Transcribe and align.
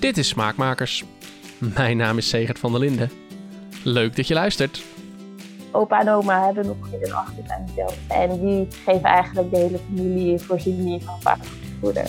Dit 0.00 0.18
is 0.18 0.28
Smaakmakers. 0.28 1.04
Mijn 1.58 1.96
naam 1.96 2.18
is 2.18 2.28
Segert 2.28 2.58
van 2.58 2.70
der 2.70 2.80
Linden. 2.80 3.10
Leuk 3.82 4.16
dat 4.16 4.26
je 4.26 4.34
luistert. 4.34 4.82
Opa 5.70 6.00
en 6.00 6.08
oma 6.08 6.44
hebben 6.44 6.66
nog 6.66 6.76
in 6.92 6.98
een 7.02 7.12
achtertuin 7.12 7.68
zelf. 7.76 7.96
En 8.08 8.40
die 8.40 8.68
geven 8.84 9.02
eigenlijk 9.02 9.50
de 9.50 9.56
hele 9.56 9.78
familie 9.88 10.38
voorziening 10.38 11.02
van 11.02 11.20
vadervoeder. 11.20 12.06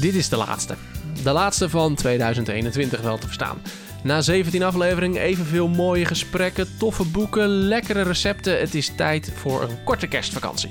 Dit 0.00 0.14
is 0.14 0.28
de 0.28 0.36
laatste. 0.36 0.74
De 1.22 1.32
laatste 1.32 1.68
van 1.68 1.94
2021 1.94 3.00
wel 3.00 3.18
te 3.18 3.26
verstaan. 3.26 3.62
Na 4.02 4.20
17 4.20 4.62
afleveringen 4.62 5.22
evenveel 5.22 5.68
mooie 5.68 6.04
gesprekken, 6.04 6.66
toffe 6.78 7.04
boeken, 7.04 7.48
lekkere 7.48 8.02
recepten. 8.02 8.58
Het 8.58 8.74
is 8.74 8.92
tijd 8.96 9.32
voor 9.34 9.62
een 9.62 9.84
korte 9.84 10.06
kerstvakantie. 10.06 10.70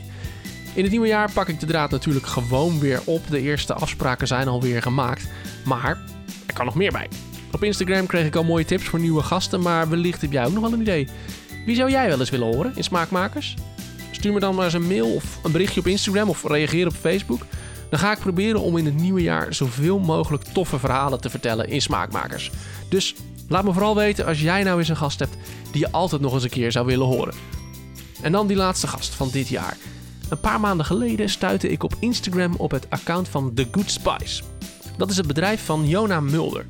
In 0.79 0.85
het 0.85 0.93
nieuwe 0.93 1.07
jaar 1.07 1.31
pak 1.31 1.47
ik 1.47 1.59
de 1.59 1.65
draad 1.65 1.91
natuurlijk 1.91 2.25
gewoon 2.25 2.79
weer 2.79 3.01
op. 3.05 3.29
De 3.29 3.41
eerste 3.41 3.73
afspraken 3.73 4.27
zijn 4.27 4.47
alweer 4.47 4.81
gemaakt. 4.81 5.27
Maar 5.65 6.01
er 6.47 6.53
kan 6.53 6.65
nog 6.65 6.75
meer 6.75 6.91
bij. 6.91 7.09
Op 7.51 7.63
Instagram 7.63 8.05
kreeg 8.05 8.25
ik 8.25 8.35
al 8.35 8.43
mooie 8.43 8.65
tips 8.65 8.83
voor 8.83 8.99
nieuwe 8.99 9.23
gasten, 9.23 9.61
maar 9.61 9.89
wellicht 9.89 10.21
heb 10.21 10.31
jij 10.31 10.45
ook 10.45 10.53
nog 10.53 10.61
wel 10.61 10.73
een 10.73 10.81
idee. 10.81 11.07
Wie 11.65 11.75
zou 11.75 11.89
jij 11.89 12.07
wel 12.07 12.19
eens 12.19 12.29
willen 12.29 12.53
horen 12.53 12.71
in 12.75 12.83
Smaakmakers? 12.83 13.55
Stuur 14.11 14.33
me 14.33 14.39
dan 14.39 14.55
maar 14.55 14.65
eens 14.65 14.73
een 14.73 14.87
mail 14.87 15.13
of 15.13 15.39
een 15.43 15.51
berichtje 15.51 15.79
op 15.79 15.87
Instagram 15.87 16.29
of 16.29 16.43
reageer 16.43 16.87
op 16.87 16.93
Facebook. 16.93 17.45
Dan 17.89 17.99
ga 17.99 18.11
ik 18.11 18.19
proberen 18.19 18.61
om 18.61 18.77
in 18.77 18.85
het 18.85 18.95
nieuwe 18.95 19.21
jaar 19.21 19.53
zoveel 19.53 19.99
mogelijk 19.99 20.43
toffe 20.43 20.79
verhalen 20.79 21.21
te 21.21 21.29
vertellen 21.29 21.69
in 21.69 21.81
Smaakmakers. 21.81 22.51
Dus 22.89 23.15
laat 23.47 23.63
me 23.63 23.73
vooral 23.73 23.95
weten 23.95 24.25
als 24.25 24.41
jij 24.41 24.63
nou 24.63 24.79
eens 24.79 24.89
een 24.89 24.97
gast 24.97 25.19
hebt 25.19 25.35
die 25.71 25.81
je 25.81 25.91
altijd 25.91 26.21
nog 26.21 26.33
eens 26.33 26.43
een 26.43 26.49
keer 26.49 26.71
zou 26.71 26.85
willen 26.85 27.07
horen. 27.07 27.33
En 28.21 28.31
dan 28.31 28.47
die 28.47 28.57
laatste 28.57 28.87
gast 28.87 29.13
van 29.13 29.29
dit 29.31 29.47
jaar. 29.47 29.77
Een 30.29 30.39
paar 30.39 30.59
maanden 30.59 30.85
geleden 30.85 31.29
stuitte 31.29 31.69
ik 31.69 31.83
op 31.83 31.95
Instagram 31.99 32.53
op 32.57 32.71
het 32.71 32.89
account 32.89 33.29
van 33.29 33.53
The 33.53 33.67
Good 33.71 33.91
Spice. 33.91 34.43
Dat 34.97 35.09
is 35.09 35.17
het 35.17 35.27
bedrijf 35.27 35.65
van 35.65 35.87
Jona 35.87 36.19
Mulder. 36.19 36.65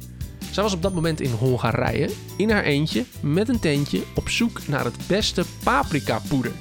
Zij 0.52 0.64
was 0.64 0.74
op 0.74 0.82
dat 0.82 0.94
moment 0.94 1.22
in 1.22 1.32
Hongarije, 1.32 2.10
in 2.38 2.52
haar 2.52 2.64
eentje, 2.64 3.04
met 3.22 3.50
een 3.50 3.60
tentje, 3.60 4.04
op 4.16 4.30
zoek 4.30 4.68
naar 4.68 4.84
het 4.84 4.96
beste 5.08 5.44
paprika 5.64 6.20
poeder. 6.28 6.52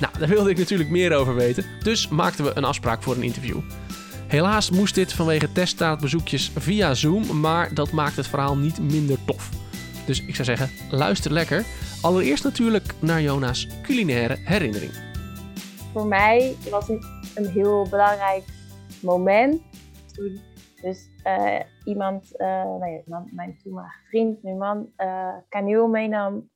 Nou, 0.00 0.18
daar 0.18 0.28
wilde 0.28 0.50
ik 0.50 0.58
natuurlijk 0.58 0.90
meer 0.90 1.12
over 1.12 1.34
weten, 1.34 1.64
dus 1.82 2.08
maakten 2.08 2.44
we 2.44 2.52
een 2.54 2.64
afspraak 2.64 3.02
voor 3.02 3.14
een 3.14 3.22
interview. 3.22 3.58
Helaas 4.26 4.70
moest 4.70 4.94
dit 4.94 5.12
vanwege 5.12 5.52
teststaatbezoekjes 5.52 6.50
via 6.56 6.94
Zoom, 6.94 7.40
maar 7.40 7.74
dat 7.74 7.90
maakt 7.90 8.16
het 8.16 8.26
verhaal 8.26 8.56
niet 8.56 8.78
minder 8.78 9.18
tof. 9.26 9.48
Dus 10.06 10.20
ik 10.20 10.34
zou 10.34 10.44
zeggen, 10.46 10.70
luister 10.90 11.32
lekker. 11.32 11.64
Allereerst 12.00 12.44
natuurlijk 12.44 12.94
naar 12.98 13.22
Jona's 13.22 13.66
culinaire 13.82 14.38
herinnering. 14.44 14.92
Voor 15.94 16.06
mij 16.06 16.56
was 16.70 16.88
het 16.88 17.06
een 17.34 17.46
heel 17.46 17.88
belangrijk 17.88 18.44
moment 19.02 19.62
toen 20.12 20.40
dus 20.82 21.08
uh, 21.24 21.60
iemand, 21.84 22.40
uh, 22.40 22.76
nou 23.04 23.30
mijn 23.32 23.58
toenmalige 23.58 24.06
vriend, 24.08 24.42
nu 24.42 24.54
man, 24.54 24.92
uh, 24.96 25.36
kaneel 25.48 25.88
meenam 25.88 26.50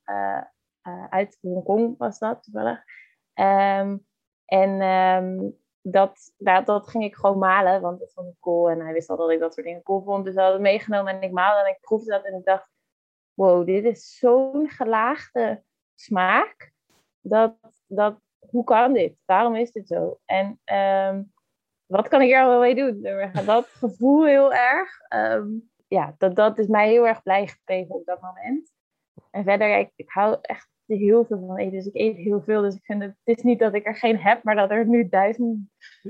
uit 1.10 1.38
Hongkong 1.40 1.94
was 1.98 2.18
dat 2.18 2.42
toevallig. 2.42 2.82
Um, 3.34 4.06
en 4.44 4.82
um, 4.82 5.56
dat, 5.80 6.34
dat, 6.38 6.66
dat, 6.66 6.88
ging 6.88 7.04
ik 7.04 7.14
gewoon 7.14 7.38
malen, 7.38 7.80
want 7.80 7.98
dat 7.98 8.12
vond 8.12 8.28
ik 8.28 8.40
cool. 8.40 8.70
En 8.70 8.80
hij 8.80 8.92
wist 8.92 9.10
al 9.10 9.16
dat 9.16 9.30
ik 9.30 9.40
dat 9.40 9.54
soort 9.54 9.66
dingen 9.66 9.82
cool 9.82 10.02
vond. 10.02 10.24
Dus 10.24 10.34
hij 10.34 10.44
had 10.44 10.52
het 10.52 10.62
meegenomen 10.62 11.14
en 11.14 11.22
ik 11.22 11.32
maalde 11.32 11.60
en 11.60 11.74
ik 11.74 11.80
proefde 11.80 12.10
dat. 12.10 12.24
En 12.24 12.34
ik 12.34 12.44
dacht, 12.44 12.70
wow, 13.34 13.66
dit 13.66 13.84
is 13.84 14.18
zo'n 14.18 14.68
gelaagde 14.68 15.62
smaak. 15.94 16.72
Dat, 17.20 17.54
dat, 17.86 18.20
hoe 18.38 18.64
kan 18.64 18.92
dit? 18.92 19.14
Waarom 19.24 19.54
is 19.54 19.72
dit 19.72 19.88
zo? 19.88 20.18
En 20.24 20.60
um, 20.64 21.32
wat 21.86 22.08
kan 22.08 22.22
ik 22.22 22.32
er 22.32 22.46
wel 22.46 22.60
mee 22.60 22.74
doen? 22.74 23.02
Dat 23.46 23.66
gevoel 23.66 24.26
heel 24.26 24.54
erg. 24.54 24.90
Um, 25.08 25.70
ja, 25.88 26.14
dat, 26.18 26.36
dat 26.36 26.58
is 26.58 26.66
mij 26.66 26.88
heel 26.88 27.06
erg 27.06 27.22
blij 27.22 27.46
gebleven 27.46 27.94
op 27.94 28.04
dat 28.06 28.20
moment. 28.20 28.72
En 29.30 29.44
verder, 29.44 29.78
ik, 29.78 29.92
ik 29.96 30.10
hou 30.10 30.38
echt 30.40 30.68
heel 30.96 31.24
veel 31.24 31.44
van 31.46 31.56
eten. 31.56 31.72
Dus 31.72 31.86
ik 31.86 31.94
eet 31.94 32.16
heel 32.16 32.42
veel. 32.46 32.62
Dus 32.62 32.74
ik 32.74 32.84
vind 32.84 33.02
het, 33.02 33.14
het 33.24 33.36
is 33.36 33.42
niet 33.42 33.58
dat 33.58 33.74
ik 33.74 33.86
er 33.86 33.96
geen 33.96 34.18
heb, 34.18 34.42
maar 34.42 34.54
dat 34.54 34.70
er 34.70 34.86
nu 34.86 35.08
duizend 35.08 35.58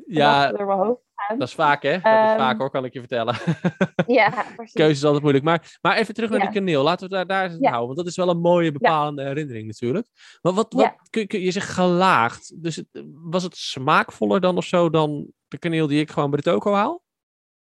ja, 0.07 0.53
door 0.53 0.67
mijn 0.67 0.79
hoofd 0.79 1.03
gaan. 1.15 1.39
Dat 1.39 1.49
is 1.49 1.55
vaak, 1.55 1.83
hè? 1.83 2.01
Dat 2.01 2.13
um, 2.13 2.25
is 2.25 2.37
vaak 2.37 2.59
hoor, 2.59 2.71
kan 2.71 2.85
ik 2.85 2.93
je 2.93 2.99
vertellen. 2.99 3.35
ja, 4.19 4.45
precies. 4.57 4.73
Keuze 4.73 4.93
is 4.93 5.05
altijd 5.05 5.23
moeilijk. 5.23 5.45
Maar, 5.45 5.79
maar 5.81 5.97
even 5.97 6.15
terug 6.15 6.31
naar 6.31 6.39
ja. 6.39 6.45
die 6.45 6.55
kaneel. 6.55 6.83
Laten 6.83 7.09
we 7.09 7.15
daar, 7.15 7.27
daar 7.27 7.45
eens 7.45 7.57
ja. 7.61 7.69
houden. 7.69 7.87
Want 7.87 7.99
dat 7.99 8.07
is 8.07 8.17
wel 8.17 8.29
een 8.29 8.41
mooie, 8.41 8.73
bepalende 8.73 9.23
ja. 9.23 9.29
herinnering 9.29 9.67
natuurlijk. 9.67 10.07
Maar 10.43 10.53
wat, 10.53 10.73
wat 10.73 10.95
kun, 11.11 11.27
kun, 11.27 11.41
je 11.41 11.51
zegt 11.51 11.69
gelaagd. 11.69 12.63
Dus 12.63 12.77
het, 12.77 13.05
was 13.13 13.43
het 13.43 13.57
smaakvoller 13.57 14.41
dan 14.41 14.57
of 14.57 14.65
zo 14.65 14.91
dan 14.91 15.33
de 15.49 15.59
kaneel 15.59 15.87
die 15.87 16.01
ik 16.01 16.11
gewoon 16.11 16.31
bij 16.31 16.41
de 16.43 16.51
toko 16.51 16.73
haal? 16.73 17.03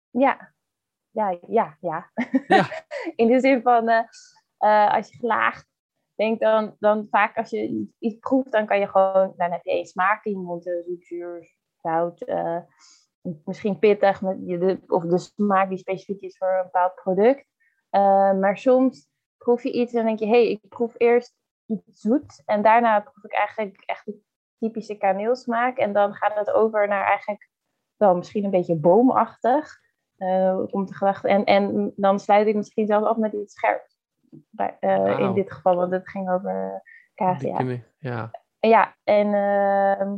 Ja, 0.10 0.54
ja, 1.10 1.38
ja, 1.48 1.78
ja. 1.82 2.12
ja. 2.48 2.70
In 3.16 3.28
de 3.28 3.40
zin 3.40 3.62
van, 3.62 3.90
uh, 3.90 4.00
uh, 4.60 4.94
als 4.94 5.10
je 5.10 5.18
gelaagd 5.18 5.73
denk 6.16 6.40
dan, 6.40 6.76
dan 6.80 7.08
vaak 7.10 7.38
als 7.38 7.50
je 7.50 7.88
iets 8.00 8.20
proeft, 8.20 8.52
dan 8.52 8.66
kan 8.66 8.80
je 8.80 8.88
gewoon, 8.88 9.34
dan 9.38 9.52
heb 9.52 9.64
je 9.64 9.72
één 9.72 9.86
smaak 9.86 10.26
in 10.26 10.32
je 10.32 10.38
mond, 10.38 10.64
zoet, 10.64 11.06
zuur, 11.06 11.56
zout, 11.82 12.28
uh, 12.28 12.60
misschien 13.46 13.80
pittig, 13.80 14.22
met 14.22 14.48
de, 14.48 14.80
of 14.88 15.04
de 15.04 15.18
smaak 15.18 15.70
die 15.70 15.78
specifiek 15.78 16.22
is 16.22 16.38
voor 16.38 16.48
een 16.48 16.64
bepaald 16.64 16.96
product. 16.96 17.46
Uh, 17.92 18.34
maar 18.34 18.58
soms 18.58 19.08
proef 19.38 19.64
je 19.64 19.72
iets 19.72 19.94
en 19.94 20.06
denk 20.06 20.20
je, 20.20 20.26
hé, 20.26 20.32
hey, 20.32 20.50
ik 20.50 20.68
proef 20.70 20.94
eerst 20.98 21.36
iets 21.66 22.02
zoet 22.02 22.42
en 22.46 22.62
daarna 22.62 23.00
proef 23.00 23.24
ik 23.24 23.34
eigenlijk 23.34 23.84
echt 23.86 24.06
de 24.06 24.20
typische 24.60 24.96
kaneelsmaak 24.96 25.78
en 25.78 25.94
dan 25.94 26.14
gaat 26.14 26.36
het 26.36 26.52
over 26.52 26.88
naar 26.88 27.06
eigenlijk 27.06 27.50
wel 27.96 28.16
misschien 28.16 28.44
een 28.44 28.52
beetje 28.52 28.76
boomachtig. 28.76 29.82
Uh, 30.18 30.64
om 30.70 30.86
te 30.86 30.94
gedachten. 30.94 31.30
En, 31.30 31.44
en 31.44 31.94
dan 31.96 32.20
sluit 32.20 32.48
ik 32.48 32.56
misschien 32.56 32.86
zelfs 32.86 33.06
af 33.06 33.18
met 33.18 33.34
iets 33.34 33.54
scherps 33.54 33.93
bij, 34.50 34.78
wow. 34.80 35.20
in 35.20 35.34
dit 35.34 35.52
geval, 35.52 35.76
want 35.76 35.92
het 35.92 36.10
ging 36.10 36.30
over 36.30 36.82
cavia. 37.16 37.82
Ja. 38.00 38.32
Ja, 38.60 38.96
en 39.04 39.28
uh, 39.28 40.14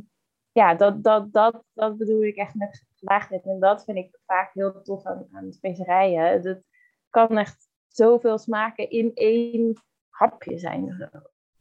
ja, 0.52 0.76
dat, 0.76 1.04
dat, 1.04 1.34
dat, 1.34 1.64
dat 1.74 1.98
bedoel 1.98 2.24
ik 2.24 2.36
echt 2.36 2.56
met 2.56 2.86
gelaagdheid. 2.96 3.46
En 3.46 3.60
dat 3.60 3.84
vind 3.84 3.98
ik 3.98 4.20
vaak 4.26 4.54
heel 4.54 4.82
tof 4.82 5.06
aan, 5.06 5.28
aan 5.32 5.52
specerijen. 5.52 6.32
Het 6.32 6.64
kan 7.10 7.38
echt 7.38 7.70
zoveel 7.88 8.38
smaken 8.38 8.90
in 8.90 9.12
één 9.14 9.84
hapje 10.10 10.58
zijn. 10.60 11.10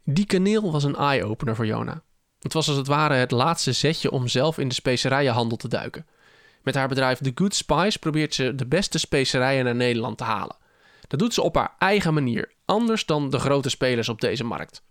Die 0.04 0.26
kaneel 0.26 0.72
was 0.72 0.84
een 0.84 0.96
eye-opener 0.96 1.56
voor 1.56 1.66
Jona. 1.66 2.02
Het 2.38 2.52
was 2.52 2.68
als 2.68 2.76
het 2.76 2.86
ware 2.86 3.14
het 3.14 3.30
laatste 3.30 3.72
zetje 3.72 4.10
om 4.10 4.26
zelf 4.26 4.58
in 4.58 4.68
de 4.68 4.74
specerijenhandel 4.74 5.56
te 5.56 5.68
duiken. 5.68 6.06
Met 6.62 6.74
haar 6.74 6.88
bedrijf 6.88 7.18
The 7.18 7.32
Good 7.34 7.54
Spice 7.54 7.98
probeert 7.98 8.34
ze 8.34 8.54
de 8.54 8.66
beste 8.66 8.98
specerijen 8.98 9.64
naar 9.64 9.74
Nederland 9.74 10.18
te 10.18 10.24
halen. 10.24 10.56
Dat 11.14 11.22
doet 11.22 11.34
ze 11.34 11.42
op 11.42 11.54
haar 11.54 11.74
eigen 11.78 12.14
manier, 12.14 12.54
anders 12.64 13.06
dan 13.06 13.30
de 13.30 13.38
grote 13.38 13.70
spelers 13.70 14.08
op 14.08 14.20
deze 14.20 14.44
markt. 14.44 14.84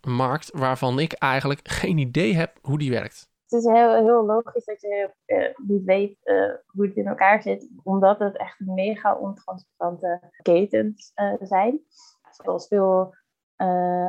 Een 0.00 0.14
markt 0.14 0.50
waarvan 0.54 0.98
ik 0.98 1.12
eigenlijk 1.12 1.68
geen 1.68 1.98
idee 1.98 2.34
heb 2.34 2.58
hoe 2.62 2.78
die 2.78 2.90
werkt. 2.90 3.30
Het 3.48 3.64
is 3.64 3.64
heel, 3.72 3.94
heel 3.94 4.24
logisch 4.24 4.64
dat 4.64 4.80
je 4.80 5.10
uh, 5.26 5.68
niet 5.68 5.84
weet 5.84 6.16
uh, 6.24 6.54
hoe 6.66 6.86
het 6.86 6.96
in 6.96 7.06
elkaar 7.06 7.42
zit, 7.42 7.68
omdat 7.82 8.18
het 8.18 8.36
echt 8.36 8.60
mega 8.60 9.14
ontransparante 9.14 10.20
ketens 10.42 11.12
uh, 11.14 11.34
zijn. 11.40 11.80
Zoals 12.30 12.66
veel 12.66 13.14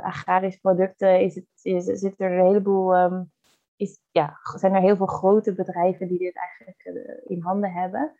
agrarische 0.01 0.59
producten 0.59 1.21
is 1.21 1.35
het, 1.35 1.45
is, 1.61 1.85
zit 1.85 2.19
er 2.19 2.31
een 2.31 2.45
heleboel, 2.45 2.95
um, 2.97 3.31
is, 3.75 3.99
ja, 4.11 4.39
zijn 4.55 4.73
er 4.73 4.81
heel 4.81 4.95
veel 4.95 5.05
grote 5.05 5.53
bedrijven 5.53 6.07
die 6.07 6.19
dit 6.19 6.35
eigenlijk 6.35 7.09
in 7.25 7.41
handen 7.41 7.71
hebben, 7.71 8.15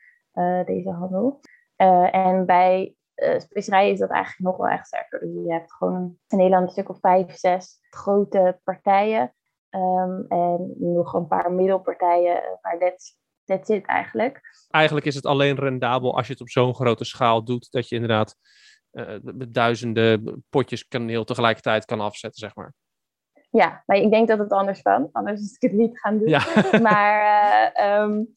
deze 0.65 0.89
handel. 0.89 1.39
en 2.11 2.45
bij 2.45 2.95
uh, 3.15 3.39
specerij 3.39 3.91
is 3.91 3.99
dat 3.99 4.09
eigenlijk 4.09 4.41
nog 4.41 4.57
wel 4.57 4.77
echt 4.77 4.87
sterker. 4.87 5.19
Dus 5.19 5.29
je 5.45 5.51
hebt 5.51 5.73
gewoon 5.73 6.17
in 6.27 6.37
Nederland 6.37 6.65
een 6.65 6.71
stuk 6.71 6.89
of 6.89 6.99
vijf, 6.99 7.35
zes 7.35 7.77
grote 7.89 8.59
partijen. 8.63 9.33
Um, 9.75 10.25
en 10.27 10.73
nog 10.77 11.13
een 11.13 11.27
paar 11.27 11.51
middelpartijen, 11.51 12.59
maar 12.61 12.79
that's, 12.79 13.17
that's 13.45 13.69
it 13.69 13.85
eigenlijk. 13.85 14.41
Eigenlijk 14.69 15.05
is 15.05 15.15
het 15.15 15.25
alleen 15.25 15.55
rendabel 15.55 16.15
als 16.15 16.27
je 16.27 16.33
het 16.33 16.41
op 16.41 16.49
zo'n 16.49 16.75
grote 16.75 17.05
schaal 17.05 17.43
doet, 17.43 17.71
dat 17.71 17.89
je 17.89 17.95
inderdaad 17.95 18.35
uh, 18.91 19.17
duizenden 19.49 20.43
potjes 20.49 20.87
kaneel 20.87 21.23
tegelijkertijd 21.23 21.85
kan 21.85 21.99
afzetten, 21.99 22.39
zeg 22.39 22.55
maar. 22.55 22.73
Ja, 23.49 23.83
maar 23.85 23.97
ik 23.97 24.11
denk 24.11 24.27
dat 24.27 24.39
het 24.39 24.51
anders 24.51 24.81
kan, 24.81 25.09
anders 25.11 25.41
is 25.41 25.55
ik 25.59 25.61
het 25.61 25.79
niet 25.79 25.99
gaan 25.99 26.17
doen. 26.17 26.29
Ja. 26.29 26.43
maar 26.89 27.21
uh, 27.77 28.01
um, 28.01 28.33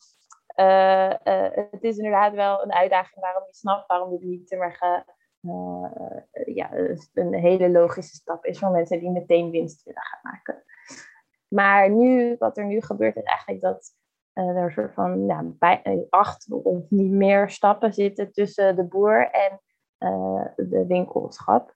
uh, 0.56 1.12
het 1.70 1.84
is 1.84 1.96
inderdaad 1.96 2.34
wel 2.34 2.62
een 2.62 2.72
uitdaging 2.72 3.20
waarom 3.20 3.42
je 3.46 3.54
snapt 3.54 3.86
waarom 3.86 4.10
dit 4.10 4.22
niet 4.22 4.52
uh, 4.52 5.00
ja, 6.54 6.70
een 7.14 7.34
hele 7.34 7.70
logische 7.70 8.14
stap 8.14 8.44
is 8.44 8.58
voor 8.58 8.70
mensen 8.70 9.00
die 9.00 9.10
meteen 9.10 9.50
winst 9.50 9.82
willen 9.82 10.02
gaan 10.02 10.20
maken. 10.22 10.62
Maar 11.48 11.90
nu, 11.90 12.36
wat 12.38 12.56
er 12.56 12.64
nu 12.64 12.80
gebeurt, 12.80 13.16
is 13.16 13.22
eigenlijk 13.22 13.60
dat 13.60 13.94
er 14.32 14.56
een 14.56 14.70
soort 14.70 14.94
van 14.94 15.26
ja, 15.26 15.44
bij, 15.58 16.06
acht 16.10 16.46
of 16.50 16.90
niet 16.90 17.10
meer 17.10 17.50
stappen 17.50 17.94
zitten 17.94 18.32
tussen 18.32 18.76
de 18.76 18.84
boer 18.84 19.30
en 19.30 19.60
de 20.56 20.84
winkelschap. 20.88 21.74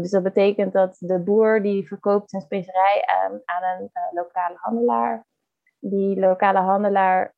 dus 0.00 0.10
dat 0.10 0.22
betekent 0.22 0.72
dat 0.72 0.96
de 0.98 1.18
boer 1.18 1.62
die 1.62 1.88
verkoopt 1.88 2.30
zijn 2.30 2.42
specerij 2.42 3.02
aan 3.44 3.62
een 3.62 3.90
lokale 4.12 4.56
handelaar 4.56 5.26
die 5.80 6.20
lokale 6.20 6.58
handelaar, 6.58 7.32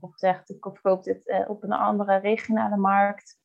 goed 0.00 0.12
gezegd, 0.12 0.56
verkoopt 0.60 1.04
het 1.04 1.46
op 1.48 1.62
een 1.62 1.72
andere 1.72 2.16
regionale 2.16 2.76
markt. 2.76 3.38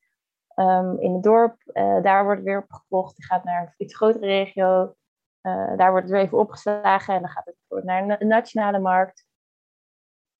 Ehm, 0.47 0.97
in 0.97 1.13
het 1.13 1.23
dorp, 1.23 1.61
daar 2.01 2.23
wordt 2.23 2.39
het 2.39 2.49
weer 2.49 2.61
opgekocht. 2.61 3.15
Die 3.15 3.25
gaat 3.25 3.43
naar 3.43 3.61
een 3.61 3.73
iets 3.77 3.95
grotere 3.95 4.25
regio. 4.25 4.95
daar 5.75 5.91
wordt 5.91 6.03
het 6.03 6.11
weer 6.11 6.21
even 6.21 6.37
opgeslagen 6.37 7.13
en 7.13 7.21
dan 7.21 7.29
gaat 7.29 7.45
het 7.45 7.83
naar 7.83 8.21
een 8.21 8.27
nationale 8.27 8.79
markt. 8.79 9.25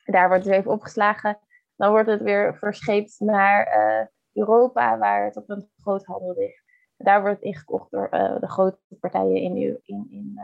Daar 0.04 0.28
wordt 0.28 0.44
het 0.44 0.52
weer 0.52 0.62
even 0.62 0.72
opgeslagen. 0.72 1.40
Dan 1.76 1.92
wordt 1.92 2.10
het 2.10 2.22
weer 2.22 2.58
verscheept 2.58 3.20
naar 3.20 4.10
Europa, 4.34 4.98
waar 4.98 5.26
het 5.26 5.38
op 5.38 5.50
een 5.50 5.70
groothandel 5.78 6.34
ligt. 6.38 6.64
Daar 6.98 7.22
wordt 7.22 7.36
het 7.36 7.46
ingekocht 7.46 7.92
door 7.92 8.08
uh, 8.12 8.40
de 8.40 8.48
grote 8.48 8.80
partijen 9.00 9.36
in, 9.36 9.56
in, 9.84 10.08
in, 10.10 10.32
uh, 10.36 10.44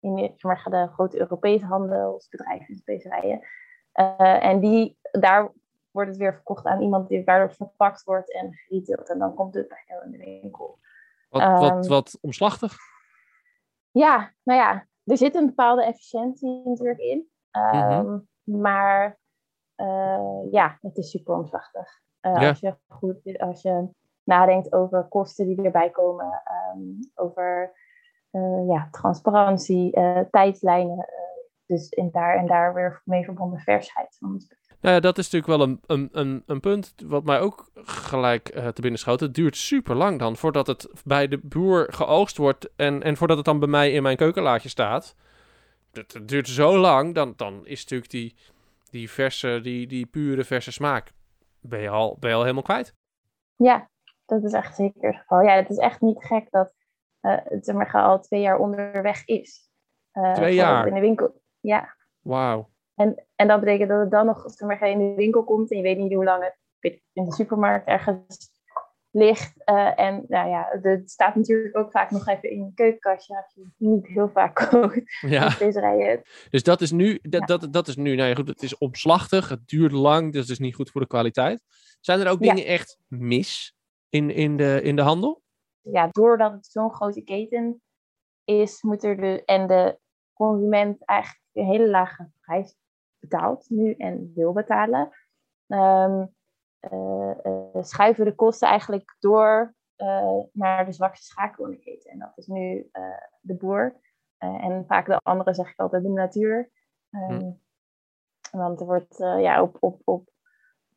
in 0.00 0.14
de, 0.14 0.32
de 0.70 0.88
grote 0.92 1.18
Europese 1.18 1.64
handelsbedrijven, 1.64 2.76
specerijen. 2.76 3.40
Uh, 3.94 4.44
en 4.44 4.60
die, 4.60 4.98
daar 5.10 5.52
wordt 5.90 6.10
het 6.10 6.18
weer 6.18 6.34
verkocht 6.34 6.66
aan 6.66 6.80
iemand 6.80 7.08
die, 7.08 7.22
het 7.24 7.56
verpakt 7.56 8.02
wordt 8.02 8.32
en 8.32 8.52
geretailed. 8.52 9.10
En 9.10 9.18
dan 9.18 9.34
komt 9.34 9.54
het 9.54 9.68
bij 9.68 9.84
jou 9.86 10.04
in 10.04 10.10
de 10.10 10.18
winkel. 10.18 10.78
Wat, 11.28 11.42
um, 11.42 11.58
wat, 11.58 11.86
wat 11.86 12.18
omslachtig? 12.20 12.76
Ja, 13.90 14.32
nou 14.42 14.60
ja, 14.60 14.86
er 15.04 15.16
zit 15.16 15.34
een 15.34 15.46
bepaalde 15.46 15.84
efficiëntie 15.84 16.62
natuurlijk 16.64 16.98
in. 16.98 17.28
Um, 17.52 17.62
mm 17.62 17.88
-hmm. 17.90 18.28
Maar 18.60 19.18
ja, 20.50 20.78
het 20.80 20.96
is 20.96 21.10
super 21.10 21.34
omslachtig. 21.34 22.00
Uh, 22.22 22.40
ja. 22.40 22.48
als, 22.48 22.60
je 22.60 22.76
goed, 22.86 23.38
als 23.38 23.62
je 23.62 23.88
nadenkt 24.24 24.72
over 24.72 25.04
kosten 25.04 25.46
die 25.46 25.62
erbij 25.62 25.90
komen, 25.90 26.42
um, 26.74 26.98
over 27.14 27.72
ja, 28.68 28.88
transparantie, 28.90 29.98
uh, 29.98 30.20
tijdslijnen. 30.30 31.06
dus 31.66 31.88
in 31.88 32.10
daar 32.10 32.36
en 32.36 32.46
daar 32.46 32.74
weer 32.74 33.02
mee 33.04 33.24
verbonden 33.24 33.58
versheid. 33.58 34.16
Nou 34.80 34.94
ja, 34.94 35.00
dat 35.00 35.18
is 35.18 35.30
natuurlijk 35.30 35.58
wel 35.58 35.68
een, 35.68 35.80
een, 35.86 36.08
een, 36.12 36.42
een 36.46 36.60
punt 36.60 36.94
wat 37.06 37.24
mij 37.24 37.40
ook 37.40 37.70
gelijk 37.84 38.56
uh, 38.56 38.68
te 38.68 38.80
binnen 38.80 39.00
schoot. 39.00 39.20
Het 39.20 39.34
duurt 39.34 39.56
super 39.56 39.94
lang 39.96 40.18
dan 40.18 40.36
voordat 40.36 40.66
het 40.66 40.88
bij 41.04 41.28
de 41.28 41.40
boer 41.42 41.86
geoogst 41.92 42.36
wordt 42.36 42.70
en, 42.76 43.02
en 43.02 43.16
voordat 43.16 43.36
het 43.36 43.46
dan 43.46 43.58
bij 43.58 43.68
mij 43.68 43.92
in 43.92 44.02
mijn 44.02 44.16
keukenlaadje 44.16 44.68
staat. 44.68 45.14
Het, 45.92 46.20
duurt 46.28 46.48
zo 46.48 46.78
lang, 46.78 47.14
dan, 47.14 47.32
dan 47.36 47.66
is 47.66 47.80
natuurlijk 47.80 48.10
die, 48.10 48.34
die 48.90 49.10
verse, 49.10 49.60
die, 49.62 49.86
die 49.86 50.06
pure 50.06 50.44
verse 50.44 50.72
smaak 50.72 51.12
ben 51.60 51.80
je 51.80 51.88
al, 51.88 52.16
ben 52.20 52.30
je 52.30 52.36
al 52.36 52.42
helemaal 52.42 52.62
kwijt. 52.62 52.94
Ja, 53.56 53.88
dat 54.26 54.44
is 54.44 54.52
echt 54.52 54.74
zeker 54.74 55.08
het 55.08 55.16
geval. 55.16 55.42
Ja, 55.42 55.54
het 55.54 55.70
is 55.70 55.76
echt 55.76 56.00
niet 56.00 56.24
gek 56.24 56.50
dat 56.50 56.74
uh, 57.22 57.36
het 57.44 57.72
maar, 57.72 57.92
al 57.92 58.20
twee 58.20 58.40
jaar 58.40 58.58
onderweg 58.58 59.24
is. 59.24 59.70
Uh, 60.12 60.32
twee 60.32 60.54
jaar? 60.54 60.86
In 60.86 60.94
de 60.94 61.00
winkel, 61.00 61.42
ja. 61.60 61.96
Wauw. 62.20 62.70
En, 62.94 63.26
en 63.34 63.48
dat 63.48 63.60
betekent 63.60 63.88
dat 63.88 64.00
het 64.00 64.10
dan 64.10 64.26
nog 64.26 64.42
zeg 64.46 64.68
maar, 64.68 64.90
in 64.90 64.98
de 64.98 65.14
winkel 65.14 65.44
komt 65.44 65.70
en 65.70 65.76
je 65.76 65.82
weet 65.82 65.98
niet 65.98 66.12
hoe 66.12 66.24
lang 66.24 66.42
het 66.42 66.56
in 67.12 67.24
de 67.24 67.32
supermarkt 67.32 67.86
ergens 67.86 68.50
ligt. 69.10 69.52
Uh, 69.64 69.98
en 69.98 70.24
nou 70.28 70.48
ja, 70.48 70.78
het 70.82 71.10
staat 71.10 71.34
natuurlijk 71.34 71.76
ook 71.76 71.90
vaak 71.90 72.10
nog 72.10 72.26
even 72.28 72.50
in 72.50 72.64
je 72.64 72.72
keukenkastje 72.74 73.36
als 73.36 73.54
je 73.54 73.66
niet 73.76 74.06
heel 74.06 74.28
vaak 74.28 74.54
kookt. 74.70 75.18
Ja. 75.20 75.54
Dus 76.50 76.62
dat 76.62 76.80
is 76.80 76.90
nu, 76.90 77.18
dat, 77.22 77.46
dat, 77.46 77.72
dat 77.72 77.88
is 77.88 77.96
nu, 77.96 78.14
nou 78.14 78.28
ja, 78.28 78.34
goed, 78.34 78.48
het 78.48 78.62
is 78.62 78.78
omslachtig, 78.78 79.48
het 79.48 79.68
duurt 79.68 79.92
lang, 79.92 80.32
dus 80.32 80.40
het 80.40 80.50
is 80.50 80.58
niet 80.58 80.74
goed 80.74 80.90
voor 80.90 81.00
de 81.00 81.06
kwaliteit. 81.06 81.62
Zijn 82.00 82.20
er 82.20 82.30
ook 82.30 82.40
dingen 82.40 82.64
echt 82.64 82.98
mis 83.06 83.76
in, 84.08 84.30
in, 84.30 84.56
de, 84.56 84.80
in 84.82 84.96
de 84.96 85.02
handel? 85.02 85.42
Ja, 85.92 86.08
doordat 86.10 86.52
het 86.52 86.66
zo'n 86.66 86.94
grote 86.94 87.22
keten 87.22 87.82
is, 88.44 88.82
moet 88.82 89.04
er 89.04 89.16
de, 89.16 89.44
en 89.44 89.66
de 89.66 89.98
consument 90.32 91.04
eigenlijk 91.04 91.44
een 91.52 91.64
hele 91.64 91.88
lage 91.88 92.30
prijs 92.40 92.76
betaalt 93.18 93.70
nu 93.70 93.92
en 93.92 94.32
wil 94.34 94.52
betalen. 94.52 95.10
Um, 95.66 96.34
uh, 96.92 97.82
schuiven 97.82 98.24
de 98.24 98.34
kosten 98.34 98.68
eigenlijk 98.68 99.16
door 99.18 99.74
uh, 99.96 100.38
naar 100.52 100.84
de 100.84 100.92
zwakste 100.92 101.26
schakel 101.26 101.64
in 101.64 101.70
de 101.70 101.78
keten. 101.78 102.10
En 102.10 102.18
dat 102.18 102.32
is 102.36 102.46
nu 102.46 102.90
de 103.40 103.54
boer. 103.54 104.00
en 104.38 104.84
vaak 104.86 105.06
de 105.06 105.20
andere 105.22 105.54
zeg 105.54 105.70
ik 105.70 105.78
altijd 105.78 106.02
de 106.02 106.08
natuur. 106.08 106.70
Um, 107.10 107.60
Want 108.50 108.80
er 108.80 108.86
wordt 108.86 109.16
ja, 109.18 109.62
op, 109.62 109.76
op, 109.80 110.00
op 110.04 110.28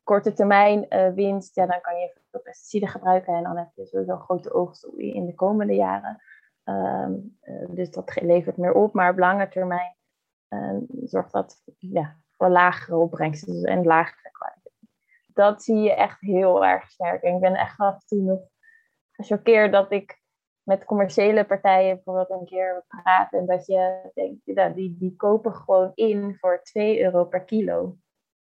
korte 0.02 0.32
termijn 0.32 0.86
winst, 1.14 1.54
ja, 1.54 1.66
dan 1.66 1.80
kan 1.80 1.98
je 1.98 2.12
veel 2.30 2.40
pesticiden 2.40 2.88
gebruiken 2.88 3.34
en 3.34 3.42
dan 3.42 3.56
heb 3.56 3.68
je 3.74 3.86
sowieso 3.86 4.16
grote 4.16 4.52
oogst 4.52 4.84
in 4.96 5.26
de 5.26 5.34
komende 5.34 5.74
jaren. 5.74 6.22
Um, 6.64 7.38
dus 7.68 7.90
dat 7.90 8.20
levert 8.22 8.56
meer 8.56 8.72
op, 8.72 8.94
maar 8.94 9.10
op 9.10 9.18
lange 9.18 9.48
termijn 9.48 9.96
zorgt 11.04 11.32
dat 11.32 11.62
ja, 11.78 12.16
voor 12.30 12.48
lagere 12.48 12.96
opbrengsten 12.96 13.64
en 13.64 13.84
lagere 13.84 14.30
kwaliteit 14.30 14.62
dat 15.34 15.62
zie 15.62 15.76
je 15.76 15.94
echt 15.94 16.20
heel 16.20 16.64
erg 16.64 16.90
sterk. 16.90 17.22
En 17.22 17.34
ik 17.34 17.40
ben 17.40 17.54
echt 17.54 17.78
af 17.78 17.94
en 17.94 18.06
toe 18.06 18.22
nog 18.22 18.40
gechoqueerd 19.12 19.72
dat 19.72 19.92
ik 19.92 20.20
met 20.62 20.84
commerciële 20.84 21.44
partijen 21.44 21.94
bijvoorbeeld 21.94 22.30
een 22.30 22.46
keer 22.46 22.84
praat. 22.88 23.32
En 23.32 23.46
dat 23.46 23.66
je 23.66 24.10
denkt, 24.14 24.40
ja, 24.44 24.68
die, 24.68 24.96
die 24.98 25.16
kopen 25.16 25.54
gewoon 25.54 25.92
in 25.94 26.36
voor 26.40 26.62
2 26.62 27.02
euro 27.02 27.24
per 27.24 27.44
kilo. 27.44 27.96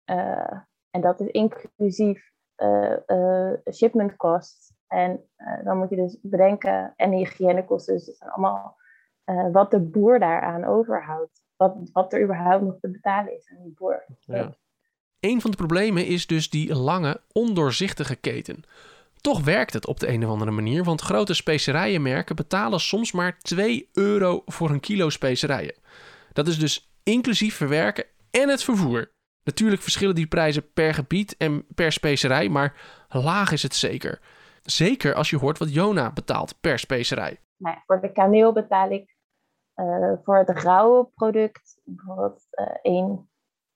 Uh, 0.06 0.60
en 0.94 1.02
dat 1.02 1.20
is 1.20 1.28
inclusief 1.28 2.32
uh, 2.58 3.54
shipment 3.72 4.16
cost. 4.16 4.74
En 4.88 5.30
dan 5.64 5.78
moet 5.78 5.90
je 5.90 5.96
dus 5.96 6.18
bedenken, 6.22 6.94
en 6.96 7.12
hygiënekosten, 7.12 7.94
dus 7.94 8.06
dat 8.06 8.16
zijn 8.16 8.30
allemaal 8.30 8.78
wat 9.52 9.72
de 9.72 9.80
boer 9.80 10.20
daaraan 10.20 10.66
overhoudt. 10.66 11.42
Wat, 11.56 11.90
wat 11.92 12.14
er 12.14 12.24
überhaupt 12.24 12.64
nog 12.64 12.80
te 12.80 12.90
betalen 12.90 13.36
is 13.36 13.52
aan 13.52 13.64
die 13.64 13.74
boer. 13.74 14.06
Ja. 14.20 14.56
Een 15.20 15.42
van 15.42 15.52
de 15.52 15.58
problemen 15.58 16.06
is 16.06 16.28
dus 16.28 16.50
die 16.50 16.76
lange, 16.76 17.22
ondoorzichtige 17.32 18.16
keten. 18.16 18.64
Toch 19.22 19.44
werkt 19.44 19.74
het 19.74 19.88
op 19.88 20.00
de 20.00 20.08
een 20.08 20.26
of 20.26 20.32
andere 20.32 20.52
manier, 20.52 20.84
want 20.84 21.02
grote 21.02 21.34
specerijenmerken 21.34 22.36
betalen 22.36 22.80
soms 22.80 23.12
maar 23.12 23.38
2 23.38 23.90
euro 23.94 24.42
voor 24.46 24.70
een 24.70 24.80
kilo 24.80 25.10
specerijen. 25.10 25.76
Dat 26.34 26.48
is 26.48 26.60
dus 26.60 26.94
inclusief 27.04 27.56
verwerken 27.56 28.06
en 28.32 28.50
het 28.50 28.64
vervoer. 28.64 29.12
Natuurlijk 29.44 29.82
verschillen 29.82 30.16
die 30.16 30.28
prijzen 30.28 30.74
per 30.74 30.94
gebied 30.94 31.38
en 31.38 31.66
per 31.76 31.92
specerij, 31.92 32.50
maar 32.50 32.76
laag 33.10 33.52
is 33.52 33.64
het 33.64 33.76
zeker. 33.76 34.20
Zeker 34.64 35.14
als 35.14 35.30
je 35.30 35.38
hoort 35.38 35.58
wat 35.58 35.74
Jona 35.74 36.12
betaalt 36.12 36.62
per 36.62 36.80
specerij. 36.80 37.40
Nou 37.58 37.78
voor 37.86 38.02
de 38.02 38.12
kaneel 38.12 38.54
betaal 38.54 38.92
ik 38.92 39.16
uh, 39.76 40.14
voor 40.24 40.38
het 40.38 40.50
rauwe 40.50 41.10
product 41.16 41.82
bijvoorbeeld 41.84 42.48
uh, 42.52 42.68
1 42.82 43.30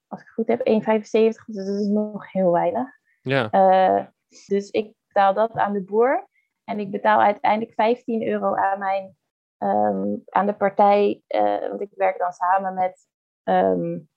als 0.08 0.22
ik 0.22 0.26
het 0.26 0.36
goed 0.36 0.48
heb, 0.48 0.60
1,75. 0.60 1.46
Dus 1.46 1.66
dat 1.66 1.80
is 1.80 1.88
nog 1.88 2.32
heel 2.32 2.52
weinig. 2.52 2.88
Ja. 3.22 3.50
Uh, 3.52 4.06
dus 4.46 4.70
ik 4.70 4.94
betaal 5.08 5.34
dat 5.34 5.52
aan 5.52 5.74
de 5.74 5.84
boer. 5.84 6.28
En 6.64 6.80
ik 6.80 6.92
betaal 6.92 7.22
uiteindelijk 7.22 7.74
15 7.74 8.28
euro 8.28 8.56
aan, 8.56 8.80
mijn, 8.80 9.18
um, 9.58 10.24
aan 10.26 10.46
de 10.46 10.54
partij. 10.54 11.22
Want 11.70 11.82
ik 11.82 11.90
werk 11.96 12.18
dan 12.18 12.32
samen 12.32 12.74
met 12.74 13.08
um, 13.44 14.10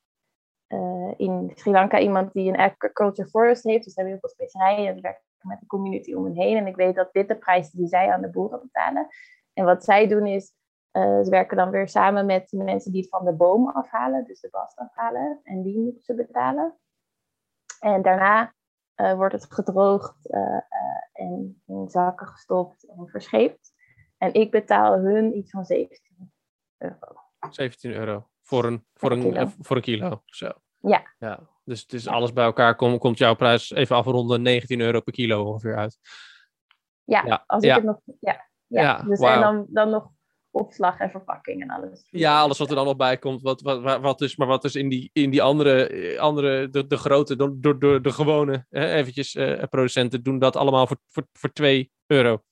uh, 0.73 1.15
in 1.17 1.53
Sri 1.55 1.71
Lanka 1.71 1.99
iemand 1.99 2.33
die 2.33 2.49
een 2.49 2.57
agriculture 2.57 3.29
forest 3.29 3.63
heeft. 3.63 3.85
Dus 3.85 3.95
we 3.95 4.01
hebben 4.01 4.19
heel 4.19 4.29
veel 4.29 4.47
specerijen. 4.47 4.89
En 4.89 4.97
ik 4.97 5.03
werk 5.03 5.23
met 5.41 5.61
de 5.61 5.67
community 5.67 6.15
om 6.15 6.23
me 6.23 6.43
heen. 6.43 6.57
En 6.57 6.67
ik 6.67 6.77
weet 6.77 6.95
dat 6.95 7.13
dit 7.13 7.29
de 7.29 7.37
prijs 7.37 7.71
die 7.71 7.87
zij 7.87 8.13
aan 8.13 8.21
de 8.21 8.31
boeren 8.31 8.61
betalen. 8.61 9.07
En 9.53 9.65
wat 9.65 9.85
zij 9.85 10.09
doen 10.09 10.27
is, 10.27 10.53
uh, 10.93 11.23
ze 11.23 11.31
werken 11.31 11.57
dan 11.57 11.71
weer 11.71 11.89
samen 11.89 12.27
met 12.27 12.49
de 12.49 12.65
mensen 12.65 12.93
die 12.93 13.01
het 13.01 13.11
van 13.11 13.25
de 13.25 13.33
boom 13.33 13.69
afhalen, 13.69 14.25
dus 14.25 14.41
de 14.41 14.49
bast 14.51 14.79
afhalen, 14.79 15.41
en 15.43 15.63
die 15.63 15.79
moeten 15.79 16.03
ze 16.03 16.15
betalen. 16.15 16.79
En 17.81 18.03
daarna 18.03 18.55
uh, 18.97 19.15
wordt 19.15 19.35
het 19.35 19.53
gedroogd 19.53 20.31
en 21.13 21.63
in 21.67 21.89
zakken 21.89 22.27
gestopt 22.27 22.85
en 22.89 23.09
verscheept. 23.09 23.73
En 24.19 24.35
ik 24.35 24.51
betaal 24.51 24.99
hun 24.99 25.37
iets 25.37 25.51
van 25.51 25.65
17 25.65 26.33
euro. 26.79 26.97
17 27.51 27.93
euro 27.93 28.29
voor 28.51 28.65
een, 28.65 28.85
voor 28.95 29.13
een, 29.13 29.23
kilo. 29.23 29.51
voor 29.61 29.77
een 29.77 29.83
kilo. 29.83 30.23
Zo. 30.27 30.51
Ja. 30.81 31.15
ja. 31.19 31.41
Dus 31.65 31.83
het 31.83 31.93
is 31.93 32.07
alles 32.07 32.33
bij 32.33 32.45
elkaar 32.45 32.77
komt, 32.77 32.99
komt 32.99 33.19
jouw 33.19 33.35
prijs 33.35 33.71
even 33.71 33.97
afronden 33.97 34.43
19 34.43 34.81
euro 34.81 35.01
per 35.01 35.13
kilo 35.13 35.45
ongeveer 35.45 35.77
uit. 35.77 35.99
Ja, 37.05 37.23
ja. 37.27 37.45
als 37.47 37.65
ik 37.65 37.75
het 37.75 37.85
nog. 37.85 38.01
Ja, 38.21 38.49
ja. 38.67 39.03
dus 39.03 39.19
wow. 39.19 39.29
en 39.29 39.41
dan, 39.41 39.67
dan 39.69 39.91
nog 39.91 40.11
opslag 40.51 40.99
en 40.99 41.11
verpakking 41.11 41.63
en 41.63 41.71
alles. 41.71 42.07
Ja, 42.11 42.41
alles 42.41 42.59
wat 42.59 42.69
er 42.69 42.75
dan 42.75 42.85
nog 42.85 42.97
bij 42.97 43.19
komt. 43.19 43.43
Wat, 43.43 43.61
wat, 43.61 44.01
wat 44.01 44.19
dus, 44.19 44.37
maar 44.37 44.47
wat 44.47 44.63
dus 44.63 44.75
in 44.75 44.89
die, 44.89 45.11
in 45.13 45.31
die 45.31 45.43
andere, 45.43 45.89
eh, 45.89 46.19
andere 46.19 46.71
de, 46.71 46.87
de 46.87 46.97
grote, 46.97 47.37
de, 47.37 47.59
de, 47.61 47.79
de, 47.79 48.01
de 48.01 48.13
gewone 48.13 48.67
hè, 48.69 48.93
eventjes, 48.93 49.35
uh, 49.35 49.63
producenten 49.63 50.23
doen 50.23 50.39
dat 50.39 50.57
allemaal 50.57 50.87
voor, 50.87 50.99
voor, 51.09 51.27
voor 51.33 51.53
2 51.53 51.93
euro. 52.07 52.43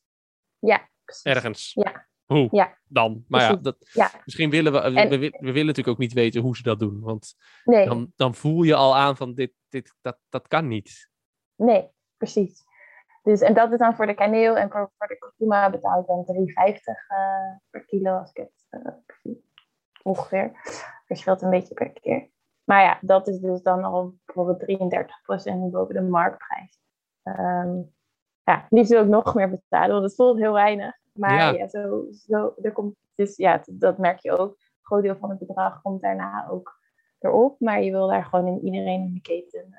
Ja. 0.58 0.88
Ergens. 1.22 1.72
Ja. 1.74 2.07
Hoe 2.28 2.48
ja. 2.50 2.78
dan? 2.88 3.24
Maar 3.28 3.40
ja, 3.40 3.56
dat, 3.56 3.76
ja. 3.92 4.10
misschien 4.24 4.50
willen 4.50 4.72
we, 4.72 4.92
we, 4.92 5.18
we, 5.18 5.30
willen 5.40 5.66
natuurlijk 5.66 5.88
ook 5.88 5.98
niet 5.98 6.12
weten 6.12 6.40
hoe 6.40 6.56
ze 6.56 6.62
dat 6.62 6.78
doen. 6.78 7.00
Want 7.00 7.34
nee. 7.64 7.86
dan, 7.86 8.12
dan 8.16 8.34
voel 8.34 8.62
je 8.62 8.74
al 8.74 8.96
aan 8.96 9.16
van 9.16 9.34
dit, 9.34 9.52
dit, 9.68 9.94
dat, 10.00 10.18
dat 10.28 10.48
kan 10.48 10.68
niet. 10.68 11.10
Nee, 11.56 11.88
precies. 12.16 12.66
Dus, 13.22 13.40
en 13.40 13.54
dat 13.54 13.72
is 13.72 13.78
dan 13.78 13.94
voor 13.94 14.06
de 14.06 14.14
kaneel 14.14 14.56
en 14.56 14.70
voor, 14.70 14.90
voor 14.98 15.06
de 15.06 15.18
kurkuma 15.18 15.70
betaal 15.70 16.00
ik 16.00 16.06
dan 16.06 16.26
3,50 16.26 16.34
uh, 16.34 17.56
per 17.70 17.84
kilo 17.84 18.18
als 18.18 18.30
ik 18.30 18.36
het 18.36 18.82
uh, 18.82 18.92
Ongeveer. 20.02 20.50
Verschilt 21.06 21.42
een 21.42 21.50
beetje 21.50 21.74
per 21.74 21.92
keer. 21.92 22.30
maar 22.64 22.82
ja, 22.82 22.98
dat 23.00 23.28
is 23.28 23.38
dus 23.38 23.62
dan 23.62 23.84
al 23.84 24.14
bijvoorbeeld 24.24 24.62
33% 24.62 25.70
boven 25.70 25.94
de 25.94 26.02
marktprijs. 26.02 26.80
Um, 27.22 27.94
ja, 28.44 28.66
liefst 28.70 28.90
wil 28.90 29.02
ik 29.02 29.08
nog 29.08 29.34
meer 29.34 29.50
betalen, 29.50 29.90
want 29.90 30.04
het 30.04 30.14
voelt 30.14 30.38
heel 30.38 30.52
weinig. 30.52 30.96
Maar 31.18 31.56
ja, 31.56 31.68
zo, 31.68 32.06
zo, 32.26 32.54
er 32.62 32.72
komt, 32.72 32.94
dus 33.14 33.36
ja, 33.36 33.62
dat 33.66 33.98
merk 33.98 34.18
je 34.18 34.38
ook. 34.38 34.50
Een 34.50 34.56
groot 34.82 35.02
deel 35.02 35.16
van 35.16 35.30
het 35.30 35.38
bedrag 35.38 35.82
komt 35.82 36.02
daarna 36.02 36.48
ook 36.50 36.80
erop. 37.18 37.60
Maar 37.60 37.82
je 37.82 37.90
wil 37.90 38.08
daar 38.08 38.24
gewoon 38.24 38.46
in 38.46 38.64
iedereen 38.64 39.00
in 39.00 39.14
de 39.14 39.20
keten 39.20 39.66
uh, 39.70 39.78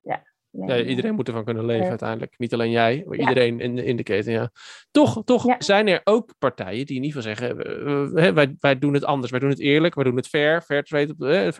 ja, 0.00 0.22
ja, 0.64 0.82
iedereen 0.82 1.14
moet 1.14 1.28
ervan 1.28 1.44
kunnen 1.44 1.64
leven 1.64 1.88
uiteindelijk. 1.88 2.38
Niet 2.38 2.52
alleen 2.52 2.70
jij, 2.70 3.04
maar 3.06 3.18
iedereen 3.18 3.60
in, 3.60 3.78
in 3.78 3.96
de 3.96 4.02
keten. 4.02 4.32
Ja. 4.32 4.50
Toch, 4.90 5.24
toch 5.24 5.54
zijn 5.58 5.88
er 5.88 6.00
ook 6.04 6.34
partijen 6.38 6.86
die 6.86 6.96
in 6.96 7.02
ieder 7.02 7.22
geval 7.22 7.36
zeggen: 7.36 8.34
wij, 8.34 8.56
wij 8.58 8.78
doen 8.78 8.94
het 8.94 9.04
anders. 9.04 9.30
Wij 9.30 9.40
doen 9.40 9.48
het 9.48 9.60
eerlijk, 9.60 9.94
wij 9.94 10.04
doen 10.04 10.16
het 10.16 10.28
fair. 10.28 10.62
Fair 10.62 10.82
trade, 10.82 11.14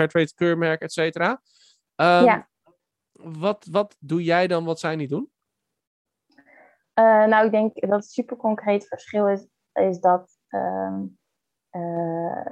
uh, 0.09 0.25
keurmerk, 0.35 0.81
et 0.81 0.93
cetera. 0.93 1.31
Um, 1.31 2.07
ja. 2.25 2.49
wat, 3.13 3.69
wat 3.71 3.97
doe 4.01 4.23
jij 4.23 4.47
dan 4.47 4.65
wat 4.65 4.81
zij 4.81 4.97
niet 4.97 5.11
doen? 5.11 5.31
Uh, 6.99 7.25
nou, 7.27 7.45
ik 7.45 7.51
denk 7.51 7.81
dat 7.81 7.91
het 7.91 8.11
super 8.11 8.37
concreet 8.37 8.87
verschil 8.87 9.29
is, 9.29 9.49
is 9.73 10.01
dat 10.01 10.39
uh, 10.51 10.97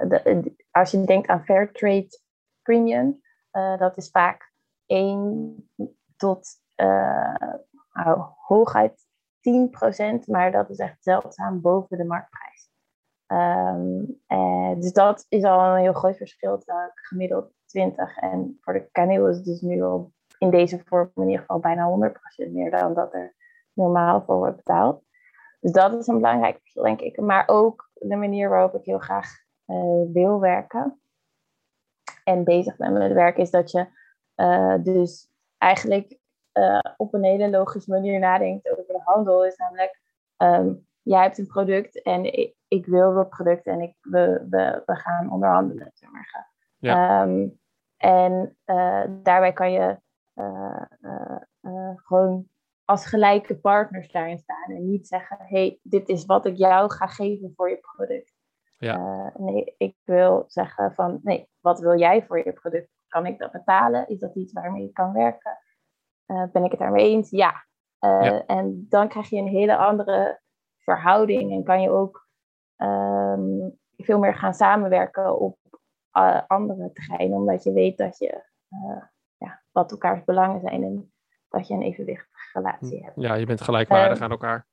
de, 0.07 0.53
als 0.71 0.91
je 0.91 1.03
denkt 1.03 1.27
aan 1.27 1.43
fair 1.43 1.71
trade 1.71 2.19
premium, 2.61 3.21
dat 3.77 3.97
is 3.97 4.09
vaak 4.09 4.53
één 4.85 5.55
tot 6.17 6.47
uh, 6.75 7.53
hooguit 8.47 9.05
10%, 9.39 10.25
maar 10.25 10.51
dat 10.51 10.69
is 10.69 10.77
echt 10.77 11.03
zeldzaam 11.03 11.61
boven 11.61 11.97
de 11.97 12.05
marktprijs. 12.05 12.69
Um, 13.27 14.19
dus 14.79 14.93
dat 14.93 15.25
is 15.29 15.43
al 15.43 15.59
een 15.59 15.81
heel 15.81 15.93
groot 15.93 16.17
verschil, 16.17 16.63
gemiddeld 16.93 17.53
20 17.65 18.17
en 18.17 18.57
voor 18.61 18.73
de 18.73 18.89
kaneel 18.91 19.27
is 19.27 19.35
het 19.35 19.45
dus 19.45 19.61
nu 19.61 19.81
al 19.81 20.13
in 20.37 20.49
deze 20.49 20.81
vorm 20.85 21.11
in 21.15 21.23
ieder 21.23 21.39
geval 21.39 21.59
bijna 21.59 22.11
100% 22.47 22.51
meer 22.51 22.71
dan 22.71 22.93
dat 22.93 23.13
er 23.13 23.35
normaal 23.75 24.23
voor 24.23 24.37
wordt 24.37 24.55
betaald. 24.55 25.03
Dus 25.59 25.71
dat 25.71 25.93
is 25.93 26.07
een 26.07 26.15
belangrijk 26.15 26.59
verschil, 26.59 26.83
denk 26.83 27.01
ik. 27.01 27.19
Maar 27.19 27.43
ook 27.47 27.89
de 27.93 28.15
manier 28.15 28.49
waarop 28.49 28.75
ik 28.75 28.85
heel 28.85 28.99
graag 28.99 29.27
uh, 29.67 30.11
wil 30.13 30.39
werken 30.39 30.99
en 32.23 32.43
bezig 32.43 32.75
ben 32.75 32.93
met 32.93 33.01
het 33.01 33.13
werk, 33.13 33.37
is 33.37 33.51
dat 33.51 33.71
je 33.71 33.87
uh, 34.35 34.75
dus 34.83 35.29
eigenlijk 35.57 36.17
uh, 36.53 36.79
op 36.97 37.13
een 37.13 37.23
hele 37.23 37.49
logische 37.49 37.91
manier 37.91 38.19
nadenkt 38.19 38.71
over 38.71 38.83
de 38.87 39.01
handel, 39.03 39.45
is 39.45 39.55
namelijk, 39.55 40.01
um, 40.37 40.87
jij 41.01 41.21
hebt 41.21 41.37
een 41.37 41.47
product 41.47 42.01
en 42.01 42.33
ik, 42.33 42.55
ik, 42.67 42.85
wil 42.85 43.13
dat 43.13 43.29
product 43.29 43.65
en 43.65 43.81
ik, 43.81 43.95
we, 44.01 44.45
we, 44.49 44.83
we 44.85 44.95
gaan 44.95 45.31
onderhandelen. 45.31 45.91
Zeg 45.93 46.11
maar. 46.11 46.51
Ja. 46.77 47.23
Um, 47.23 47.59
en 47.97 48.57
daarbij 49.23 49.53
kan 49.53 49.71
je 49.71 49.97
gewoon 51.95 52.49
als 52.85 53.05
gelijke 53.05 53.57
partners 53.57 54.11
daarin 54.11 54.37
staan 54.37 54.69
en 54.69 54.89
niet 54.89 55.07
zeggen, 55.07 55.37
hey, 55.39 55.79
dit 55.81 56.09
is 56.09 56.25
wat 56.25 56.45
ik 56.45 56.57
jou 56.57 56.91
ga 56.91 57.07
geven 57.07 57.53
voor 57.55 57.69
je 57.69 57.77
product. 57.77 58.33
Ja. 58.77 59.31
nee, 59.37 59.75
ik 59.77 59.95
wil 60.03 60.43
zeggen 60.47 60.93
van, 60.93 61.19
nee, 61.23 61.49
wat 61.59 61.79
wil 61.79 61.99
jij 61.99 62.25
voor 62.25 62.37
je 62.37 62.53
product? 62.53 62.89
Kan 63.07 63.25
ik 63.25 63.39
dat 63.39 63.51
betalen? 63.51 64.07
Is 64.07 64.19
dat 64.19 64.35
iets 64.35 64.53
waarmee 64.53 64.83
je 64.83 64.91
kan 64.91 65.13
werken? 65.13 65.57
Uh, 66.27 66.43
ben 66.51 66.63
ik 66.63 66.71
het 66.71 66.79
daarmee 66.79 67.09
eens? 67.09 67.31
Uh, 67.31 67.39
ja. 67.39 68.45
En 68.45 68.85
dan 68.89 69.07
krijg 69.07 69.29
je 69.29 69.37
een 69.37 69.47
hele 69.47 69.77
andere 69.77 70.39
verhouding 70.77 71.51
en 71.51 71.63
kan 71.63 71.81
je 71.81 71.89
ook 71.89 72.27
um, 72.77 73.79
veel 73.97 74.19
meer 74.19 74.35
gaan 74.35 74.53
samenwerken 74.53 75.39
op 75.39 75.57
andere 76.47 76.91
terreinen, 76.91 77.37
omdat 77.37 77.63
je 77.63 77.71
weet 77.71 77.97
dat 77.97 78.17
je 78.17 78.43
ja, 79.37 79.63
wat 79.71 79.91
elkaars 79.91 80.23
belangen 80.23 80.61
zijn 80.61 80.83
en 80.83 81.13
dat 81.49 81.67
je 81.67 81.73
een 81.73 81.81
evenwichtige 81.81 82.34
relatie 82.55 83.03
hebt. 83.03 83.15
Ja, 83.15 83.33
je 83.33 83.45
bent 83.45 83.61
gelijkwaardig 83.61 84.19
aan 84.19 84.31
elkaar. 84.31 84.67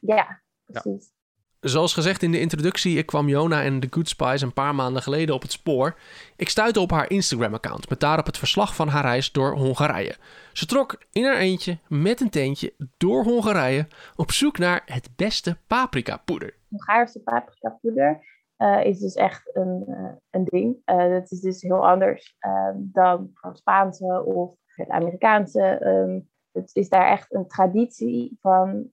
Ja, 0.00 0.42
precies. 0.64 1.12
Zoals 1.60 1.94
gezegd 1.94 2.22
in 2.22 2.32
de 2.32 2.40
introductie, 2.40 2.98
ik 2.98 3.06
kwam 3.06 3.28
Jona 3.28 3.62
en 3.62 3.80
The 3.80 3.86
Good 3.90 4.08
Spice 4.08 4.44
een 4.44 4.52
paar 4.52 4.74
maanden 4.74 5.02
geleden 5.02 5.34
op 5.34 5.42
het 5.42 5.52
spoor. 5.52 5.94
Ik 6.36 6.48
stuitte 6.48 6.80
op 6.80 6.90
haar 6.90 7.10
Instagram-account 7.10 7.88
met 7.88 8.00
daarop 8.00 8.26
het 8.26 8.38
verslag 8.38 8.74
van 8.74 8.88
haar 8.88 9.02
reis 9.02 9.32
door 9.32 9.56
Hongarije. 9.56 10.16
Ze 10.52 10.66
trok 10.66 11.02
in 11.12 11.24
haar 11.24 11.36
eentje 11.36 11.78
met 11.88 12.20
een 12.20 12.30
tentje 12.30 12.74
door 12.96 13.24
Hongarije 13.24 13.86
op 14.16 14.30
zoek 14.30 14.58
naar 14.58 14.82
het 14.84 15.08
beste 15.16 15.56
paprikapoeder. 15.66 16.54
Hongaarse 16.68 17.20
paprikapoeder 17.20 18.20
uh, 18.58 18.84
is 18.84 18.98
dus 18.98 19.14
echt 19.14 19.56
een, 19.56 19.84
uh, 19.88 20.12
een 20.30 20.44
ding. 20.44 20.76
Uh, 20.86 21.10
dat 21.10 21.30
is 21.30 21.40
dus 21.40 21.62
heel 21.62 21.86
anders 21.88 22.36
dan 22.74 23.30
het 23.34 23.58
Spaanse 23.58 24.24
of 24.24 24.54
het 24.66 24.88
Amerikaanse. 24.88 25.86
Um, 25.86 26.30
het 26.52 26.70
is 26.76 26.88
daar 26.88 27.10
echt 27.10 27.34
een 27.34 27.46
traditie 27.46 28.36
van 28.40 28.90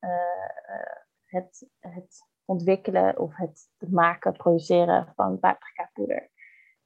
het, 1.25 1.67
het 1.79 2.27
ontwikkelen 2.45 3.19
of 3.19 3.35
het 3.35 3.69
maken, 3.89 4.33
produceren 4.33 5.13
van 5.15 5.39
paprikapoeder. 5.39 6.29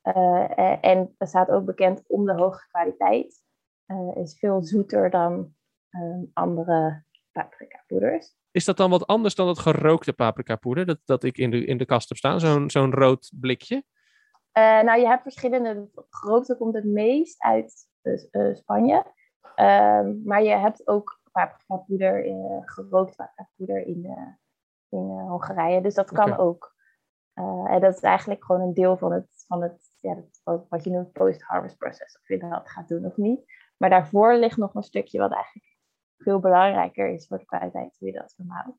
Uh, 0.04 0.86
en 0.86 1.16
het 1.18 1.30
staat 1.30 1.50
ook 1.50 1.66
bekend 1.66 2.04
om 2.08 2.26
de 2.26 2.34
hoge 2.34 2.68
kwaliteit. 2.68 3.44
Uh, 3.88 4.16
is 4.16 4.40
veel 4.40 4.64
zoeter 4.64 5.10
dan 5.10 5.54
uh, 5.92 6.24
andere 6.34 7.04
paprikapoeders. 7.32 8.36
Is 8.52 8.66
dat 8.66 8.78
dan 8.78 8.90
wat 8.90 9.08
anders 9.08 9.36
dan 9.36 9.48
het 9.48 9.60
gerookte 9.60 10.14
paprikapoeder 10.14 10.86
dat, 10.86 11.00
dat 11.06 11.24
ik 11.24 11.38
in 11.38 11.52
de, 11.52 11.66
in 11.66 11.78
de 11.78 11.86
kast 11.86 12.10
heb 12.10 12.18
staan? 12.18 12.40
Zo'n 12.40 12.70
zo'n 12.70 12.94
rood 12.94 13.32
blikje? 13.40 13.84
nou, 14.54 15.00
je 15.00 15.08
hebt 15.08 15.22
verschillende. 15.22 15.90
Gerookte 16.10 16.58
komt 16.58 16.76
het 16.76 16.86
meest 16.86 17.42
uit 17.42 17.88
Spanje. 18.54 19.06
Ehm, 19.56 20.24
maar 20.24 20.44
je 20.44 20.56
hebt 20.56 20.88
ook 20.88 21.22
paprikapoeder, 21.32 22.24
gerookt 22.66 23.16
paprikapoeder 23.16 23.86
in 23.86 24.02
de 24.02 24.36
in 24.94 25.10
uh, 25.10 25.30
Hongarije. 25.30 25.82
Dus 25.82 25.94
dat 25.94 26.12
kan 26.12 26.38
ook. 26.38 26.76
En 27.66 27.80
dat 27.80 27.96
is 27.96 28.02
eigenlijk 28.02 28.46
gewoon 28.46 28.62
een 28.62 28.74
deel 28.74 28.98
van 28.98 29.12
het, 29.12 29.44
van 29.48 29.62
het 29.62 29.82
ja, 30.00 30.18
wat 30.70 30.84
je 30.84 30.90
noemt 30.90 31.12
post-harvest 31.12 31.78
process. 31.78 32.20
Of 32.20 32.28
je 32.28 32.38
dat 32.38 32.70
gaat 32.70 32.88
doen 32.88 33.06
of 33.06 33.18
niet. 33.18 33.46
Maar 33.78 33.90
daarvoor 33.90 34.36
ligt 34.36 34.58
nog 34.58 34.76
een 34.76 34.84
stukje 34.84 35.20
wat 35.20 35.34
eigenlijk 35.34 35.78
veel 36.18 36.40
belangrijker 36.40 37.10
is 37.10 37.28
voor 37.28 37.38
de 37.38 37.46
kwaliteit 37.46 37.96
hoe 38.00 38.08
je 38.08 38.14
dat 38.14 38.34
verhoudt. 38.36 38.78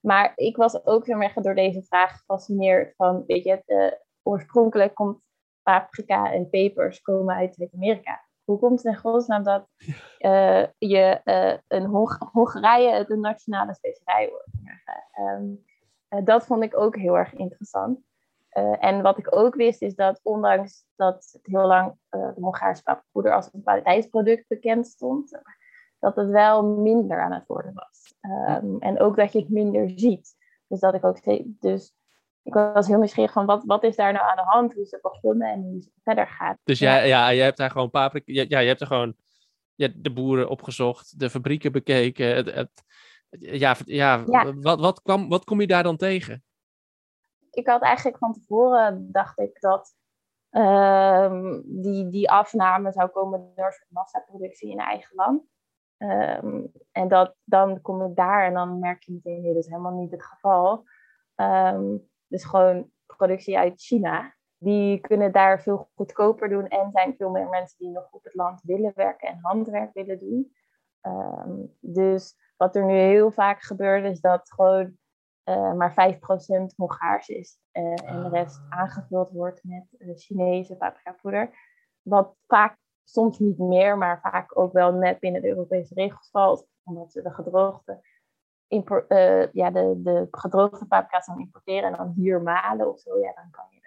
Maar 0.00 0.32
ik 0.34 0.56
was 0.56 0.84
ook 0.84 1.06
heel 1.06 1.20
erg 1.20 1.32
door 1.32 1.54
deze 1.54 1.82
vraag 1.82 2.18
gefascineerd 2.18 2.94
van, 2.96 3.24
weet 3.26 3.44
je, 3.44 4.00
oorspronkelijk 4.22 4.94
komt 4.94 5.20
paprika 5.62 6.32
en 6.32 6.50
pepers 6.50 7.00
komen 7.00 7.34
uit 7.34 7.54
Zuid-Amerika. 7.54 8.25
Hoe 8.46 8.58
komt 8.58 8.82
het 8.82 8.94
in 8.94 9.00
godsnaam 9.00 9.42
dat 9.42 9.66
uh, 10.18 10.64
je 10.78 11.20
uh, 11.24 11.58
een 11.68 11.84
Hongarije 12.32 13.04
de 13.04 13.16
nationale 13.16 13.74
specerij 13.74 14.28
wordt? 14.28 14.50
Um, 15.18 15.64
dat 16.24 16.46
vond 16.46 16.62
ik 16.62 16.78
ook 16.78 16.96
heel 16.96 17.18
erg 17.18 17.34
interessant. 17.34 18.00
En 18.80 19.02
wat 19.02 19.18
ik 19.18 19.36
ook 19.36 19.54
wist 19.54 19.82
is 19.82 19.94
dat 19.94 20.20
ondanks 20.22 20.84
dat 20.94 21.28
het 21.32 21.46
heel 21.46 21.66
lang 21.66 21.96
de 22.08 22.32
Hongaarse 22.40 22.82
paprikapoeder 22.82 23.34
als 23.34 23.48
een 23.52 23.62
kwaliteitsproduct 23.62 24.48
bekend 24.48 24.86
stond, 24.86 25.40
dat 25.98 26.16
het 26.16 26.30
wel 26.30 26.64
minder 26.64 27.22
aan 27.22 27.32
het 27.32 27.46
worden 27.46 27.74
was. 27.74 28.14
Um, 28.62 28.76
en 28.78 29.00
ook 29.00 29.16
dat 29.16 29.32
je 29.32 29.38
het 29.38 29.48
minder 29.48 29.90
ziet. 29.94 30.36
Dus 30.68 30.80
dat 30.80 30.94
ik 30.94 31.04
ook 31.04 31.18
dus 31.60 31.94
ik 32.46 32.54
was 32.54 32.86
heel 32.86 32.98
nieuwsgierig 32.98 33.32
van 33.32 33.46
wat, 33.46 33.64
wat 33.64 33.84
is 33.84 33.96
daar 33.96 34.12
nou 34.12 34.24
aan 34.30 34.36
de 34.36 34.42
hand, 34.42 34.74
hoe 34.74 34.86
ze 34.86 34.98
begonnen 35.02 35.52
en 35.52 35.60
hoe 35.62 35.74
het 35.74 35.90
verder 36.02 36.26
gaat. 36.26 36.58
Dus 36.64 36.78
ja, 36.78 36.96
ja, 36.96 37.28
je 37.28 37.42
hebt 37.42 37.56
daar 37.56 37.70
gewoon 37.70 37.90
paprika, 37.90 38.44
ja, 38.48 38.58
je 38.58 38.68
hebt 38.68 38.80
er 38.80 38.86
gewoon 38.86 39.14
ja, 39.74 39.88
de 39.96 40.12
boeren 40.12 40.48
opgezocht, 40.48 41.18
de 41.18 41.30
fabrieken 41.30 41.72
bekeken, 41.72 42.36
het, 42.36 42.54
het 42.54 42.84
ja, 43.40 43.76
ja, 43.84 44.24
Wat, 44.54 44.80
wat, 44.80 45.02
kwam, 45.02 45.28
wat 45.28 45.44
kom 45.44 45.60
je 45.60 45.66
daar 45.66 45.82
dan 45.82 45.96
tegen? 45.96 46.44
Ik 47.50 47.66
had 47.66 47.82
eigenlijk 47.82 48.18
van 48.18 48.32
tevoren, 48.32 49.12
dacht 49.12 49.38
ik, 49.38 49.60
dat 49.60 49.94
uh, 50.50 51.60
die, 51.64 52.08
die 52.08 52.30
afname 52.30 52.92
zou 52.92 53.08
komen 53.08 53.52
door 53.54 53.86
massaproductie 53.88 54.70
in 54.70 54.78
eigen 54.78 55.14
land. 55.14 55.42
Um, 55.98 56.72
en 56.92 57.08
dat, 57.08 57.34
dan 57.44 57.80
kom 57.80 58.02
ik 58.02 58.16
daar 58.16 58.46
en 58.46 58.54
dan 58.54 58.78
merk 58.78 59.02
je 59.02 59.12
meteen, 59.12 59.42
nee, 59.42 59.54
dat 59.54 59.62
is 59.62 59.70
helemaal 59.70 59.98
niet 60.00 60.10
het 60.10 60.24
geval. 60.24 60.84
Um, 61.36 62.08
dus 62.28 62.44
gewoon 62.44 62.90
productie 63.06 63.58
uit 63.58 63.82
China. 63.82 64.34
Die 64.58 65.00
kunnen 65.00 65.32
daar 65.32 65.62
veel 65.62 65.90
goedkoper 65.94 66.48
doen 66.48 66.68
en 66.68 66.90
zijn 66.90 67.14
veel 67.16 67.30
meer 67.30 67.48
mensen 67.48 67.78
die 67.78 67.90
nog 67.90 68.08
op 68.10 68.24
het 68.24 68.34
land 68.34 68.60
willen 68.62 68.92
werken 68.94 69.28
en 69.28 69.38
handwerk 69.42 69.92
willen 69.92 70.18
doen. 70.18 70.52
Um, 71.02 71.76
dus 71.80 72.34
wat 72.56 72.76
er 72.76 72.84
nu 72.84 72.94
heel 72.94 73.30
vaak 73.30 73.62
gebeurt, 73.62 74.04
is 74.04 74.20
dat 74.20 74.52
gewoon 74.52 74.96
uh, 75.48 75.72
maar 75.72 75.92
5% 75.92 76.74
Hongaars 76.76 77.28
is. 77.28 77.58
Uh, 77.72 78.08
en 78.08 78.22
de 78.22 78.28
rest 78.28 78.60
ah. 78.68 78.78
aangevuld 78.80 79.30
wordt 79.30 79.64
met 79.64 79.86
uh, 79.98 80.16
Chinese 80.16 80.76
paprikapoeder. 80.76 81.50
Wat 82.02 82.34
vaak, 82.46 82.76
soms 83.04 83.38
niet 83.38 83.58
meer, 83.58 83.98
maar 83.98 84.20
vaak 84.20 84.58
ook 84.58 84.72
wel 84.72 84.92
net 84.92 85.20
binnen 85.20 85.42
de 85.42 85.48
Europese 85.48 85.94
regels 85.94 86.28
valt. 86.30 86.66
Omdat 86.82 87.12
ze 87.12 87.22
de 87.22 87.30
gedroogde, 87.30 88.00
ja, 89.52 89.70
de, 89.70 90.00
de 90.02 90.28
gedroogde 90.30 90.86
paprika's 90.86 91.26
dan 91.26 91.38
importeren 91.40 91.90
en 91.90 91.96
dan 91.96 92.12
hier 92.16 92.42
malen 92.42 92.88
of 92.92 93.00
zo. 93.00 93.18
Ja, 93.18 93.32
dan 93.34 93.50
kan 93.50 93.64
je 93.70 93.80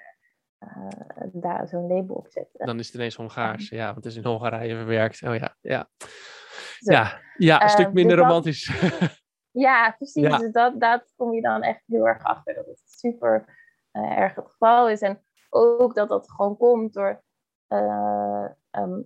er 1.15 1.29
daar 1.33 1.67
zo'n 1.67 1.87
label 1.87 2.15
op 2.15 2.27
zetten. 2.29 2.65
Dan 2.65 2.79
is 2.79 2.85
het 2.85 2.95
ineens 2.95 3.15
Hongaars, 3.15 3.69
ja, 3.69 3.83
want 3.83 3.95
het 3.95 4.05
is 4.05 4.15
in 4.15 4.25
Hongarije 4.25 4.75
verwerkt. 4.75 5.23
Oh 5.23 5.35
ja, 5.35 5.55
ja. 5.61 5.89
Ja, 6.79 7.19
ja, 7.37 7.63
een 7.63 7.69
stuk 7.69 7.85
dus 7.85 7.93
minder 7.93 8.15
dat- 8.15 8.25
romantisch. 8.25 8.71
Ja, 9.51 9.91
precies. 9.91 10.23
Ja. 10.27 10.37
Dus 10.37 10.51
dat, 10.51 10.79
dat 10.79 11.13
kom 11.15 11.33
je 11.33 11.41
dan 11.41 11.61
echt 11.61 11.83
heel 11.85 12.07
erg 12.07 12.23
achter. 12.23 12.53
Dat 12.53 12.65
het 12.65 12.81
super 12.85 13.57
eh, 13.91 14.17
erg 14.17 14.35
het 14.35 14.49
geval 14.51 14.89
is. 14.89 15.01
En 15.01 15.21
ook 15.49 15.95
dat 15.95 16.09
dat 16.09 16.31
gewoon 16.31 16.57
komt 16.57 16.93
door... 16.93 17.23
eh, 17.67 18.45
ehm, 18.71 19.01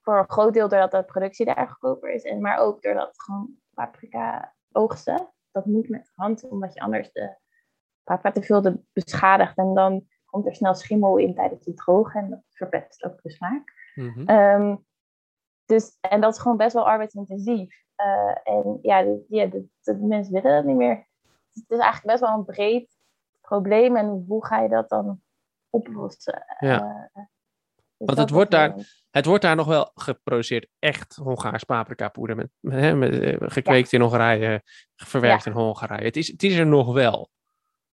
voor 0.00 0.18
een 0.18 0.30
groot 0.30 0.52
deel 0.52 0.68
doordat 0.68 0.90
de 0.90 1.02
productie 1.02 1.46
daar 1.46 1.68
goedkoper 1.68 2.10
is. 2.10 2.22
En, 2.22 2.40
maar 2.40 2.58
ook 2.58 2.82
doordat 2.82 3.22
gewoon 3.22 3.50
paprika 3.74 4.54
oogsten. 4.72 5.32
Dat 5.50 5.64
moet 5.66 5.88
met 5.88 6.04
de 6.04 6.12
hand, 6.14 6.48
omdat 6.48 6.74
je 6.74 6.80
anders 6.80 7.12
de 7.12 7.36
paprika 8.04 8.30
te 8.40 8.42
veel 8.46 8.62
de 8.62 8.80
beschadigt. 8.92 9.56
En 9.56 9.74
dan 9.74 10.06
komt 10.24 10.46
er 10.46 10.54
snel 10.54 10.74
schimmel 10.74 11.16
in 11.16 11.34
tijdens 11.34 11.66
het 11.66 11.76
drogen. 11.76 12.20
En 12.22 12.30
dat 12.30 12.40
verpest 12.48 13.04
ook 13.04 13.22
de 13.22 13.30
smaak. 13.30 13.72
Mhm. 13.94 14.24
Ehm, 14.26 14.76
dus, 15.64 15.96
en 16.00 16.20
dat 16.20 16.34
is 16.34 16.40
gewoon 16.40 16.56
best 16.56 16.72
wel 16.74 16.88
arbeidsintensief. 16.88 17.84
Eh, 17.94 18.36
en 18.42 18.78
ja, 18.82 19.02
de, 19.02 19.24
ja 19.28 19.46
de, 19.46 19.66
de 19.80 19.96
mensen 19.96 20.32
willen 20.32 20.52
dat 20.52 20.64
niet 20.64 20.76
meer. 20.76 21.08
Het 21.52 21.64
is 21.70 21.78
eigenlijk 21.78 22.06
best 22.06 22.20
wel 22.20 22.38
een 22.38 22.44
breed 22.44 22.96
probleem. 23.40 23.96
En 23.96 24.24
hoe 24.28 24.46
ga 24.46 24.60
je 24.60 24.68
dat 24.68 24.88
dan 24.88 25.20
oplossen? 25.70 26.44
Ja. 26.58 27.10
Eh, 27.12 27.22
dus 27.96 28.06
Want 28.06 28.18
het 28.18 28.30
wordt 28.30 28.50
daar- 28.50 28.74
Het 29.10 29.26
wordt 29.26 29.42
daar 29.42 29.56
nog 29.56 29.66
wel 29.66 29.90
geproduceerd 29.94 30.68
echt 30.78 31.16
Hongaars 31.16 31.64
paprikapoeder. 31.64 32.36
Met, 32.36 32.50
hè, 32.60 32.94
met, 32.94 33.20
eh, 33.20 33.36
gekweekt 33.40 33.92
in 33.92 34.00
Hongarije, 34.00 34.62
verwerkt 34.96 35.46
in 35.46 35.52
Hongarije. 35.52 36.04
Het 36.04 36.16
is, 36.16 36.28
het 36.28 36.42
is 36.42 36.58
er 36.58 36.66
nog 36.66 36.92
wel. 36.92 37.30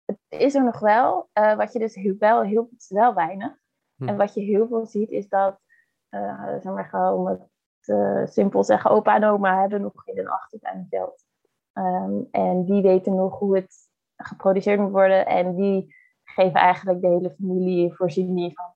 Het 0.04 0.40
is 0.40 0.54
er 0.54 0.64
nog 0.64 0.78
wel. 0.78 1.28
Eh, 1.32 1.56
wat 1.56 1.72
je 1.72 1.78
dus 1.78 1.94
heel, 1.94 2.16
wel, 2.18 2.42
heel, 2.42 2.70
wel 2.88 3.14
weinig. 3.14 3.52
Hm. 3.96 4.08
En 4.08 4.16
wat 4.16 4.34
je 4.34 4.40
heel 4.40 4.66
veel 4.66 4.86
ziet 4.86 5.10
is 5.10 5.28
dat, 5.28 5.60
eh 6.08 6.46
zeg 6.60 6.72
maar 6.72 6.88
gewoon 6.88 7.14
om 7.14 7.26
het 7.26 7.40
eh, 7.82 8.26
simpel 8.26 8.60
te 8.60 8.66
zeggen, 8.66 8.90
opa 8.90 9.14
en 9.14 9.24
oma 9.24 9.60
hebben 9.60 9.80
nog 9.80 10.06
in 10.06 10.18
een 10.18 10.28
achtertuin 10.28 10.86
veld. 10.90 11.24
Ehm, 11.72 12.20
en 12.30 12.64
die 12.64 12.82
weten 12.82 13.14
nog 13.14 13.38
hoe 13.38 13.56
het 13.56 13.74
geproduceerd 14.16 14.80
moet 14.80 14.90
worden. 14.90 15.26
En 15.26 15.54
die 15.54 15.94
geven 16.24 16.60
eigenlijk 16.60 17.00
de 17.00 17.08
hele 17.08 17.34
familie 17.38 17.94
voorziening 17.94 18.52
van 18.54 18.70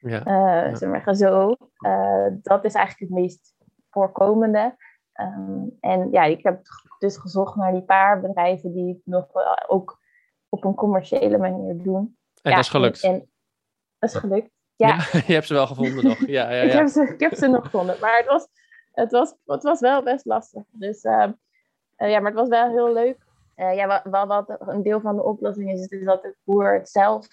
Ja. 0.00 0.24
Eh 0.24 0.88
maar 0.90 1.14
zo. 1.14 1.56
Eh, 1.76 2.26
dat 2.42 2.64
is 2.64 2.74
eigenlijk 2.74 3.10
het 3.10 3.20
meest 3.20 3.54
voorkomende. 3.90 4.76
Ehm, 5.12 5.62
en 5.80 6.10
ja, 6.10 6.22
ik 6.22 6.42
heb 6.42 6.60
dus 6.98 7.16
gezocht 7.16 7.56
naar 7.56 7.72
die 7.72 7.82
paar 7.82 8.20
bedrijven 8.20 8.72
die 8.72 8.88
het 8.88 9.00
nog 9.04 9.32
wel 9.32 9.68
ook 9.68 9.98
op 10.48 10.64
een 10.64 10.74
commerciële 10.74 11.38
manier 11.38 11.82
doen. 11.82 12.16
En 12.42 12.50
Ja, 12.50 12.56
dat 12.56 12.64
is 12.64 12.70
gelukt. 12.70 13.02
En, 13.02 13.10
en 13.10 13.30
dat 13.98 14.10
is 14.10 14.16
gelukt. 14.16 14.50
Ja, 14.76 14.96
je 15.26 15.32
hebt 15.32 15.46
ze 15.46 15.54
wel 15.54 15.66
gevonden 15.66 16.04
nog. 16.04 16.26
Ja, 16.26 16.50
ja, 16.50 16.62
Ik, 16.62 16.72
ja. 16.72 16.78
heb 16.78 16.88
ze, 16.88 17.02
ik 17.02 17.20
heb 17.20 17.34
ze 17.34 17.46
nog 17.46 17.64
gevonden. 17.64 17.96
Maar 18.00 18.16
het 18.16 18.26
was, 18.26 18.46
het 18.92 19.10
was, 19.10 19.34
het 19.44 19.62
was 19.62 19.80
wel 19.80 20.02
best 20.02 20.24
lastig. 20.24 20.62
Dus 20.70 21.02
ehm, 21.02 21.32
eh, 21.96 22.10
ja, 22.10 22.18
maar 22.18 22.30
het 22.30 22.40
was 22.40 22.48
wel 22.48 22.70
heel 22.70 22.92
leuk. 22.92 23.22
Ja, 23.56 24.02
wat, 24.04 24.26
wat, 24.26 24.56
een 24.58 24.82
deel 24.82 25.00
van 25.00 25.16
de 25.16 25.22
oplossing 25.22 25.70
is, 25.70 25.86
is 25.86 26.04
dat 26.04 26.22
de 26.22 26.36
boer 26.44 26.74
het 26.74 26.88
zelf, 26.88 27.26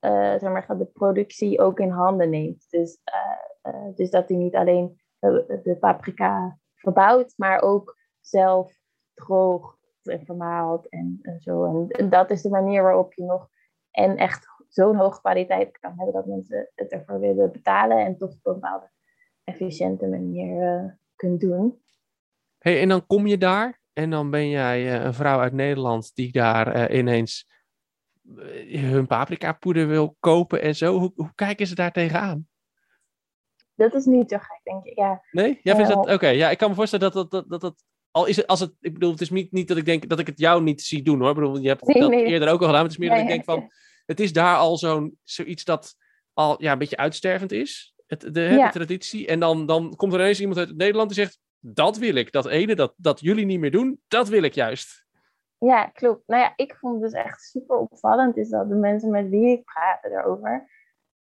zeg 0.00 0.42
maar, 0.42 0.78
de 0.78 0.90
productie 0.92 1.60
ook 1.60 1.78
in 1.78 1.90
handen 1.90 2.30
neemt. 2.30 2.70
Dus, 2.70 3.00
eh, 3.04 3.72
eh, 3.72 3.94
dus 3.94 4.10
dat 4.10 4.28
hij 4.28 4.38
niet 4.38 4.54
alleen 4.54 5.00
de, 5.18 5.76
paprika 5.80 6.58
verbouwt, 6.74 7.34
maar 7.36 7.62
ook 7.62 7.96
zelf 8.20 8.72
droogt 9.14 9.78
en 10.02 10.24
vermaalt 10.24 10.88
en, 10.88 11.18
en 11.22 11.40
zo. 11.40 11.86
En 11.88 12.10
dat 12.10 12.30
is 12.30 12.42
de 12.42 12.50
manier 12.50 12.82
waarop 12.82 13.14
je 13.14 13.22
nog 13.22 13.48
en 13.90 14.16
echt 14.16 14.46
zo'n 14.68 14.96
hoge 14.96 15.20
kwaliteit 15.20 15.78
kan 15.78 15.94
hebben 15.96 16.14
dat 16.14 16.26
mensen 16.26 16.70
het 16.74 16.92
ervoor 16.92 17.20
willen 17.20 17.52
betalen 17.52 17.98
en 17.98 18.16
toch 18.16 18.30
op 18.30 18.46
een 18.46 18.52
bepaalde 18.52 18.90
efficiënte 19.44 20.06
manier 20.06 20.62
eh, 20.62 20.84
kunt 21.16 21.40
doen. 21.40 21.82
Hey, 22.58 22.80
en 22.80 22.88
dan 22.88 23.06
kom 23.06 23.26
je 23.26 23.38
daar 23.38 23.80
en 23.92 24.10
dan 24.10 24.30
ben 24.30 24.48
jij 24.48 24.86
eh, 24.86 25.04
een 25.04 25.14
vrouw 25.14 25.38
uit 25.38 25.52
Nederland 25.52 26.14
die 26.14 26.32
daar 26.32 26.72
eh, 26.72 26.98
ineens 26.98 27.52
eh, 28.38 28.80
hun 28.82 29.06
paprikapoeder 29.06 29.88
wil 29.88 30.16
kopen 30.20 30.62
en 30.62 30.76
zo. 30.76 30.98
Hoe, 30.98 31.12
hoe 31.14 31.32
kijken 31.34 31.66
ze 31.66 31.74
daar 31.74 31.92
tegenaan? 31.92 32.48
Dat 33.74 33.94
is 33.94 34.04
niet 34.04 34.30
zo 34.30 34.38
gek, 34.38 34.60
denk 34.62 34.84
ik. 34.84 34.98
Ja, 34.98 35.22
Nee? 35.30 35.60
Ja, 35.62 35.74
vindt 35.74 35.90
dat... 35.90 36.10
Oké, 36.10 36.28
ja, 36.28 36.50
ik 36.50 36.58
kan 36.58 36.68
me 36.68 36.74
voorstellen 36.74 37.12
dat 37.12 37.14
dat, 37.14 37.30
dat, 37.30 37.50
dat, 37.50 37.60
dat... 37.60 37.84
Al 38.10 38.26
is 38.26 38.36
het, 38.36 38.46
als 38.46 38.60
het... 38.60 38.72
Ik 38.80 38.92
bedoel, 38.92 39.10
het 39.10 39.20
is 39.20 39.30
niet, 39.30 39.52
niet 39.52 39.68
dat 39.68 39.76
ik 39.76 39.84
denk 39.84 40.08
dat 40.08 40.18
ik 40.18 40.26
het 40.26 40.38
jou 40.38 40.62
niet 40.62 40.82
zie 40.82 41.02
doen, 41.02 41.20
hoor. 41.20 41.28
Ik 41.28 41.34
bedoel, 41.34 41.58
je 41.58 41.68
hebt 41.68 41.86
Nee, 41.86 42.00
dat 42.00 42.10
nee. 42.10 42.24
eerder 42.24 42.48
ook 42.48 42.60
al 42.60 42.66
gedaan. 42.66 42.82
Het 42.82 42.90
is 42.92 42.98
meer 42.98 43.10
dat 43.10 43.18
ik 43.18 43.26
denk 43.26 43.44
van... 43.44 43.70
Het 44.06 44.20
is 44.20 44.32
daar 44.32 44.56
al 44.56 44.76
zo'n... 44.78 45.18
Zoiets 45.22 45.64
dat 45.64 45.94
al 46.32 46.62
ja, 46.62 46.72
een 46.72 46.78
beetje 46.78 46.96
uitstervend 46.96 47.52
is. 47.52 47.94
Het, 48.06 48.34
de, 48.34 48.40
hè, 48.40 48.54
Ja. 48.54 48.66
de 48.66 48.72
traditie. 48.72 49.26
En 49.26 49.40
dan, 49.40 49.66
dan 49.66 49.96
komt 49.96 50.12
er 50.12 50.20
ineens 50.20 50.40
iemand 50.40 50.58
uit 50.58 50.76
Nederland 50.76 51.08
die 51.08 51.24
zegt... 51.24 51.38
Dat 51.58 51.98
wil 51.98 52.14
ik. 52.14 52.32
Dat 52.32 52.46
ene, 52.46 52.74
dat, 52.74 52.94
dat 52.96 53.20
jullie 53.20 53.44
niet 53.44 53.60
meer 53.60 53.70
doen, 53.70 54.00
dat 54.08 54.28
wil 54.28 54.42
ik 54.42 54.54
juist. 54.54 55.03
Ja, 55.58 55.86
klopt. 55.86 56.22
Nou 56.26 56.42
ja, 56.42 56.52
ik 56.56 56.76
vond 56.76 57.02
het 57.02 57.12
dus 57.12 57.22
echt 57.22 57.42
super 57.42 57.76
opvallend 57.76 58.36
is 58.36 58.48
dat 58.48 58.68
de 58.68 58.74
mensen 58.74 59.10
met 59.10 59.28
wie 59.28 59.58
ik 59.58 59.64
praatte 59.64 60.08
daarover. 60.08 60.68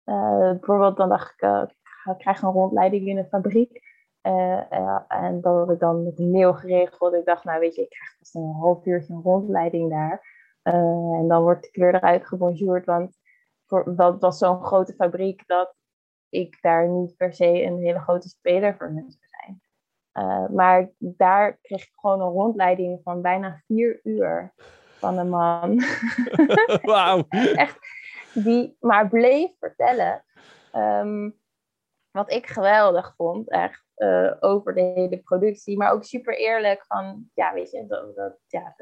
eh, 0.04 0.50
bijvoorbeeld 0.52 0.98
dan 0.98 1.10
dacht 1.10 1.34
ik, 1.34 1.42
eh, 1.42 1.64
ik 2.12 2.18
krijg 2.18 2.42
een 2.42 2.52
rondleiding 2.52 3.08
in 3.08 3.18
een 3.18 3.28
fabriek. 3.28 3.82
Eh, 4.22 5.02
en 5.08 5.42
dan 5.42 5.58
had 5.58 5.72
ik 5.72 5.80
dan 5.80 6.04
met 6.04 6.20
een 6.20 6.32
mail 6.32 6.54
geregeld. 6.54 7.14
Ik 7.14 7.26
dacht, 7.26 7.44
nou 7.44 7.60
weet 7.60 7.76
je, 7.76 7.82
ik 7.82 7.90
krijg 7.90 8.18
vast 8.18 8.36
een 8.36 8.54
half 8.60 8.86
uurtje 8.86 9.14
een 9.14 9.22
rondleiding 9.22 9.90
daar. 9.90 10.40
En 10.62 11.26
dan 11.28 11.42
word 11.42 11.66
ik 11.66 11.76
weer 11.76 11.96
eruit 11.96 12.28
gebonjourd. 12.28 12.86
Want 12.86 13.18
voor, 13.66 13.96
dat 13.96 14.22
was 14.22 14.38
zo'n 14.38 14.64
grote 14.64 14.94
fabriek 14.94 15.48
dat 15.48 15.76
ik 16.30 16.58
daar 16.62 16.90
niet 16.90 17.16
per 17.18 17.34
se 17.34 17.64
een 17.64 17.78
hele 17.78 18.00
grote 18.00 18.30
speler 18.30 18.76
voor 18.78 18.88
hen 18.88 19.08
Eh, 20.12 20.48
maar 20.48 20.90
daar 20.98 21.58
kreeg 21.62 21.84
ik 21.84 21.92
gewoon 21.96 22.22
een 22.22 22.32
rondleiding 22.32 23.00
van 23.04 23.22
bijna 23.22 23.62
vier 23.66 24.00
uur 24.04 24.54
van 24.98 25.18
een 25.18 25.30
man. 25.30 25.82
Wauw. 26.82 27.28
die 28.34 28.78
maar 28.80 29.10
bleef 29.10 29.52
vertellen. 29.60 30.24
ehm, 30.72 31.30
wat 32.12 32.32
ik 32.32 32.48
geweldig 32.48 33.14
vond, 33.16 33.50
echt, 33.50 33.84
eh, 33.96 34.32
over 34.40 34.74
de 34.74 34.82
hele 34.82 35.18
productie. 35.18 35.78
Maar 35.78 35.92
ook 35.92 36.04
super 36.04 36.38
eerlijk 36.38 36.86
van, 36.86 37.30
ja, 37.34 37.54
weet 37.54 37.72
je, 37.72 37.86
dat, 37.88 38.16
dat, 38.16 38.38
ja, 38.48 38.76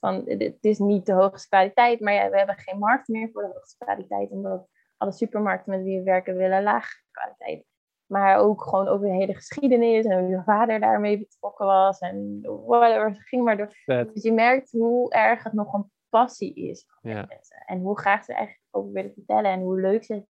van, 0.00 0.22
het 0.26 0.58
is 0.60 0.78
niet 0.78 1.06
de 1.06 1.12
hoogste 1.12 1.48
kwaliteit, 1.48 2.00
maar 2.00 2.12
ja, 2.12 2.30
we 2.30 2.36
hebben 2.36 2.58
geen 2.58 2.78
markt 2.78 3.08
meer 3.08 3.30
voor 3.32 3.42
de 3.42 3.52
hoogste 3.52 3.84
kwaliteit, 3.84 4.30
omdat 4.30 4.68
alle 4.96 5.12
supermarkten 5.12 5.72
met 5.72 5.82
wie 5.82 5.98
we 5.98 6.04
werken 6.04 6.36
willen 6.36 6.62
lage 6.62 7.02
kwaliteit. 7.10 7.64
Maar 8.08 8.38
ook 8.38 8.62
gewoon 8.62 8.88
over 8.88 9.06
de 9.06 9.14
hele 9.14 9.34
geschiedenis 9.34 10.04
en 10.04 10.20
hoe 10.20 10.28
je 10.28 10.42
vader 10.42 10.80
daarmee 10.80 11.18
betrokken 11.18 11.66
was 11.66 11.98
en 11.98 12.40
whatever, 12.66 13.08
het 13.08 13.28
ging 13.28 13.44
maar 13.44 13.56
door. 13.56 13.72
Dus 13.84 14.22
je 14.22 14.32
merkt 14.32 14.70
hoe 14.70 15.10
erg 15.10 15.42
het 15.42 15.52
nog 15.52 15.72
een 15.72 15.90
passie 16.08 16.54
is 16.54 16.86
van 16.86 17.10
mensen. 17.10 17.62
En 17.66 17.80
hoe 17.80 17.98
graag 17.98 18.24
ze 18.24 18.32
eigenlijk 18.32 18.66
over 18.70 18.92
willen 18.92 19.12
vertellen. 19.12 19.50
En 19.50 19.60
hoe 19.60 19.80
leuk 19.80 20.04
ze 20.04 20.14
het 20.14 20.26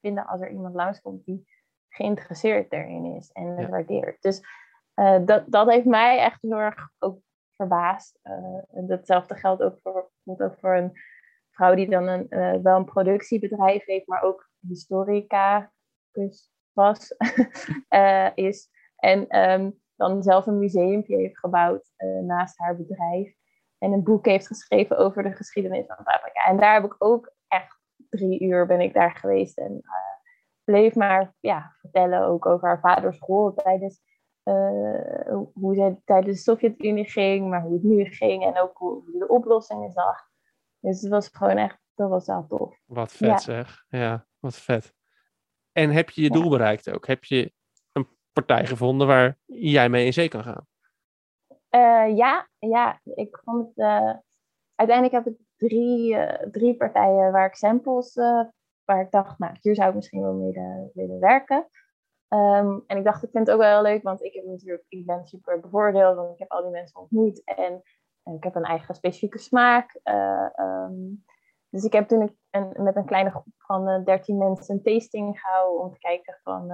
vinden 0.00 0.26
als 0.26 0.40
er 0.40 0.50
iemand 0.50 0.74
langskomt 0.74 1.24
die 1.24 1.46
geïnteresseerd 1.88 2.72
erin 2.72 3.04
is 3.04 3.30
en 3.32 3.56
het 3.56 3.70
waardeert. 3.70 4.22
Dus 4.22 4.40
eh, 4.94 5.18
dat, 5.24 5.44
dat 5.46 5.70
heeft 5.70 5.84
mij 5.84 6.18
echt 6.18 6.42
heel 6.42 6.58
erg 6.58 6.88
ook 6.98 7.18
verbaasd. 7.56 8.18
Eh, 8.22 8.58
datzelfde 8.70 9.34
geldt 9.34 9.62
ook 9.62 9.78
voor, 9.82 10.10
ook 10.24 10.58
voor 10.58 10.76
een 10.76 10.92
vrouw 11.50 11.74
die 11.74 11.90
dan 11.90 12.06
een, 12.06 12.28
eh, 12.28 12.62
wel 12.62 12.76
een 12.76 12.84
productiebedrijf 12.84 13.84
heeft, 13.84 14.06
maar 14.06 14.22
ook 14.22 14.50
historica 14.60 15.72
dus 16.12 16.50
was, 16.72 17.14
eh, 17.88 18.28
is. 18.34 18.68
En 18.96 19.28
ehm, 19.28 19.70
dan 19.96 20.22
zelf 20.22 20.46
een 20.46 20.58
museumpje 20.58 21.16
heeft 21.16 21.38
gebouwd 21.38 21.92
eh, 21.96 22.08
naast 22.08 22.58
haar 22.58 22.76
bedrijf. 22.76 23.34
En 23.78 23.92
een 23.92 24.02
boek 24.02 24.26
heeft 24.26 24.46
geschreven 24.46 24.98
over 24.98 25.22
de 25.22 25.32
geschiedenis 25.32 25.86
van 25.86 26.04
paprika. 26.04 26.44
En 26.44 26.56
daar 26.56 26.74
heb 26.74 26.84
ik 26.84 26.94
ook 26.98 27.32
echt 27.48 27.78
drie 28.10 28.40
uur 28.42 28.66
ben 28.66 28.80
ik 28.80 28.94
daar 28.94 29.16
geweest. 29.16 29.58
En 29.58 29.80
eh, 29.82 30.30
bleef 30.64 30.94
maar 30.94 31.34
ja, 31.40 31.76
vertellen 31.80 32.22
ook 32.22 32.46
over 32.46 32.68
haar 32.68 32.80
vaders 32.80 33.18
rol 33.18 33.54
tijdens 33.54 34.08
hoe 35.52 35.74
zij 35.74 36.00
tijdens 36.04 36.36
de 36.36 36.42
Sovjet-Unie 36.42 37.10
ging, 37.10 37.48
maar 37.48 37.62
hoe 37.62 37.72
het 37.72 37.82
nu 37.82 38.04
ging 38.04 38.44
en 38.44 38.60
ook 38.60 38.76
hoe 38.78 39.02
hoe 39.04 39.18
de 39.18 39.28
oplossingen 39.28 39.92
zag. 39.92 40.28
Dus 40.80 41.00
het 41.00 41.10
was 41.10 41.28
gewoon 41.32 41.56
echt, 41.56 41.78
dat 41.94 42.08
was 42.08 42.26
wel 42.26 42.46
tof. 42.46 42.78
Wat 42.86 43.12
vet 43.12 43.28
Ja. 43.28 43.38
zeg. 43.38 43.84
Ja, 43.88 44.26
wat 44.38 44.54
vet. 44.56 44.94
En 45.72 45.90
heb 45.90 46.10
je 46.10 46.22
je 46.22 46.30
doel 46.30 46.50
bereikt 46.50 46.90
ook? 46.90 47.06
Heb 47.06 47.24
je 47.24 47.52
een 47.92 48.08
partij 48.32 48.66
gevonden 48.66 49.06
waar 49.06 49.38
jij 49.46 49.88
mee 49.88 50.06
in 50.06 50.12
zee 50.12 50.28
kan 50.28 50.42
gaan? 50.42 50.66
Eh, 51.68 52.16
ja, 52.16 52.48
ja, 52.58 53.00
ik 53.14 53.40
vond 53.44 53.66
het. 53.66 53.76
eh, 53.76 54.14
uiteindelijk 54.74 55.24
heb 55.24 55.34
ik 55.34 55.40
drie, 55.56 56.16
eh, 56.16 56.50
drie 56.50 56.76
partijen 56.76 57.32
waar 57.32 57.46
ik 57.46 57.54
samples. 57.54 58.14
waar 58.84 59.00
ik 59.00 59.10
dacht, 59.10 59.38
nou, 59.38 59.56
hier 59.60 59.74
zou 59.74 59.88
ik 59.88 59.94
misschien 59.94 60.22
wel 60.22 60.32
mee 60.34 60.52
willen 60.94 61.20
werken. 61.20 61.68
Ehm, 62.28 62.78
en 62.86 62.96
ik 62.96 63.04
dacht, 63.04 63.22
ik 63.22 63.30
vind 63.30 63.46
het 63.46 63.56
ook 63.56 63.62
wel 63.62 63.72
heel 63.72 63.82
leuk, 63.92 64.02
want 64.02 64.22
ik, 64.22 64.34
heb 64.34 64.44
natuurlijk, 64.44 64.84
ik 64.88 65.06
ben 65.06 65.26
super 65.26 65.60
bevoordeeld, 65.60 66.16
want 66.16 66.32
ik 66.32 66.38
heb 66.38 66.50
al 66.50 66.62
die 66.62 66.70
mensen 66.70 67.00
ontmoet. 67.00 67.44
En, 67.44 67.82
en 68.22 68.34
ik 68.34 68.44
heb 68.44 68.54
een 68.54 68.62
eigen 68.64 68.94
specifieke 68.94 69.38
smaak. 69.38 70.00
eh, 70.02 70.48
ehm, 70.54 70.94
dus 71.70 71.84
ik 71.84 71.92
heb 71.92 72.08
toen 72.08 72.38
een, 72.50 72.72
met 72.76 72.96
een 72.96 73.04
kleine 73.04 73.30
groep 73.30 73.44
van 73.56 73.88
uh, 73.88 74.04
13 74.04 74.38
mensen 74.38 74.74
een 74.74 74.82
tasting 74.82 75.40
gehouden 75.40 75.84
om 75.84 75.92
te 75.92 75.98
kijken 75.98 76.40
van 76.42 76.72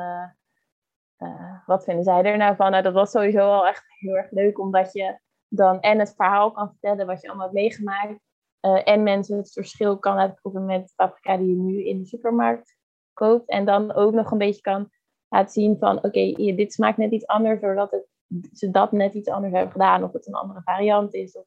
wat 1.67 1.85
vinden 1.85 2.05
zij 2.05 2.23
er 2.23 2.37
nou 2.37 2.57
van. 2.57 2.71
Nou, 2.71 2.83
dat 2.83 2.93
was 2.93 3.11
sowieso 3.11 3.41
al 3.41 3.67
echt 3.67 3.85
heel 3.87 4.17
erg 4.17 4.31
leuk, 4.31 4.59
omdat 4.59 4.93
je 4.93 5.19
dan 5.49 5.81
en 5.81 5.99
het 5.99 6.15
verhaal 6.17 6.51
kan 6.51 6.69
vertellen 6.69 7.07
wat 7.07 7.21
je 7.21 7.29
allemaal 7.29 7.47
hebt 7.47 7.59
meegemaakt. 7.59 8.21
en 8.61 9.03
mensen 9.03 9.37
het 9.37 9.53
verschil 9.53 9.99
kan 9.99 10.15
laten 10.15 10.35
proeven 10.41 10.65
met 10.65 10.93
paprika 10.97 11.37
die 11.37 11.49
je 11.49 11.57
nu 11.57 11.85
in 11.85 11.99
de 11.99 12.07
supermarkt 12.07 12.77
koopt. 13.13 13.49
En 13.49 13.65
dan 13.65 13.95
ook 13.95 14.13
nog 14.13 14.31
een 14.31 14.39
beetje 14.39 14.61
kan 14.61 14.91
laten 15.29 15.53
zien 15.53 15.79
van 15.79 15.97
oké, 15.97 16.33
dit 16.33 16.73
smaakt 16.73 16.97
net 16.97 17.11
iets 17.11 17.27
anders 17.27 17.61
doordat 17.61 18.05
ze 18.53 18.71
dat 18.71 18.93
net 18.93 19.15
iets 19.15 19.29
anders 19.29 19.53
hebben 19.53 19.73
gedaan 19.73 20.05
of 20.05 20.13
het 20.13 20.27
een 20.27 20.35
andere 20.35 20.63
variant 20.63 21.15
is. 21.15 21.37
Of, 21.37 21.45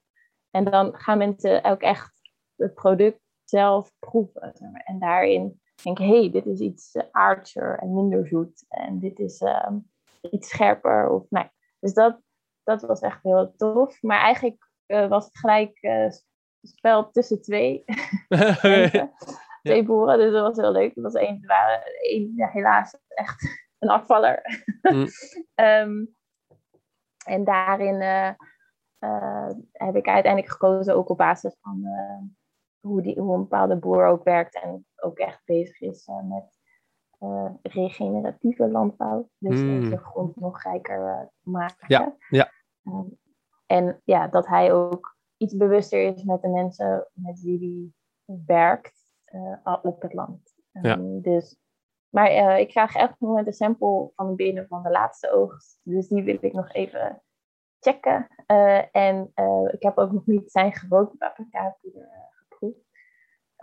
en 0.49 0.63
dan 0.63 0.95
gaan 0.95 1.17
mensen 1.17 1.63
ook 1.63 1.81
echt 1.81 2.11
het 2.55 2.73
product 2.73 3.19
zelf 3.49 3.91
proeven. 3.99 4.53
En 4.85 4.99
daarin 4.99 5.61
denken, 5.83 6.05
hé, 6.05 6.19
hey, 6.19 6.31
dit 6.31 6.45
is 6.45 6.59
iets 6.59 6.95
uh, 6.95 7.03
aardser 7.11 7.77
en 7.79 7.93
minder 7.93 8.27
zoet. 8.27 8.65
En 8.69 8.99
dit 8.99 9.19
is 9.19 9.41
uh, 9.41 9.71
iets 10.31 10.49
scherper. 10.49 11.09
Of, 11.09 11.29
nee. 11.29 11.49
Dus 11.79 11.93
dat, 11.93 12.21
dat 12.63 12.81
was 12.81 12.99
echt 12.99 13.23
heel 13.23 13.53
tof. 13.57 14.01
Maar 14.01 14.19
eigenlijk 14.19 14.67
uh, 14.87 15.07
was 15.07 15.25
het 15.25 15.37
gelijk 15.37 15.77
uh, 15.81 16.09
spel 16.61 17.11
tussen 17.11 17.41
twee. 17.41 17.83
twee 19.61 19.83
boeren, 19.83 20.17
dus 20.17 20.31
dat 20.31 20.47
was 20.47 20.57
heel 20.57 20.71
leuk. 20.71 20.95
Dat 20.95 21.03
was 21.03 21.13
één, 21.13 21.45
waren 21.45 21.81
één, 22.01 22.33
ja, 22.35 22.49
helaas 22.49 22.97
echt 23.07 23.43
een 23.79 23.89
afvaller. 23.89 24.65
Mm. 24.81 25.07
um, 25.55 26.15
en 27.25 27.43
daarin 27.43 28.01
uh, 28.01 29.49
heb 29.71 29.95
ik 29.95 30.07
uiteindelijk 30.07 30.51
gekozen 30.51 30.95
ook 30.95 31.09
op 31.09 31.17
basis 31.17 31.55
van 31.61 31.83
hoe, 32.79 33.01
die, 33.01 33.19
hoe 33.19 33.33
een 33.33 33.41
bepaalde 33.41 33.75
boer 33.75 34.05
ook 34.05 34.23
werkt 34.23 34.61
en 34.61 34.85
ook 34.95 35.17
echt 35.17 35.41
bezig 35.45 35.81
is 35.81 36.09
met 36.23 36.57
regeneratieve 37.61 38.69
landbouw. 38.69 39.29
Dus 39.37 39.59
mm. 39.59 39.89
de 39.89 39.97
grond 39.97 40.35
nog 40.35 40.63
rijker 40.63 41.31
maken. 41.39 41.85
Ja, 41.87 42.15
ja. 42.29 42.51
Um, 42.83 43.17
en 43.65 44.01
ja, 44.03 44.27
dat 44.27 44.47
hij 44.47 44.73
ook 44.73 45.17
iets 45.37 45.55
bewuster 45.55 46.01
is 46.01 46.23
met 46.23 46.41
de 46.41 46.47
mensen 46.47 47.07
met 47.13 47.41
wie 47.41 47.93
hij 48.25 48.37
werkt 48.45 48.97
op 49.81 50.01
het 50.01 50.13
land. 50.13 50.53
Um, 50.71 50.83
ja. 50.83 51.21
Dus 51.21 51.59
maar 52.09 52.31
uh, 52.31 52.59
ik 52.59 52.67
krijg 52.67 52.95
elk 52.95 53.15
moment 53.19 53.47
een 53.47 53.53
sample 53.53 54.11
van 54.15 54.35
binnen 54.35 54.67
van 54.67 54.83
de 54.83 54.89
laatste 54.89 55.31
oogst. 55.31 55.79
Dus 55.83 56.07
die 56.07 56.23
wil 56.23 56.37
ik 56.41 56.53
nog 56.53 56.73
even 56.73 57.21
checken. 57.79 58.27
Uh, 58.47 58.95
en 58.95 59.31
uh, 59.35 59.73
ik 59.73 59.83
heb 59.83 59.97
ook 59.97 60.11
nog 60.11 60.25
niet 60.25 60.51
zijn 60.51 60.73
gerookte 60.73 61.17
paprika. 61.17 61.77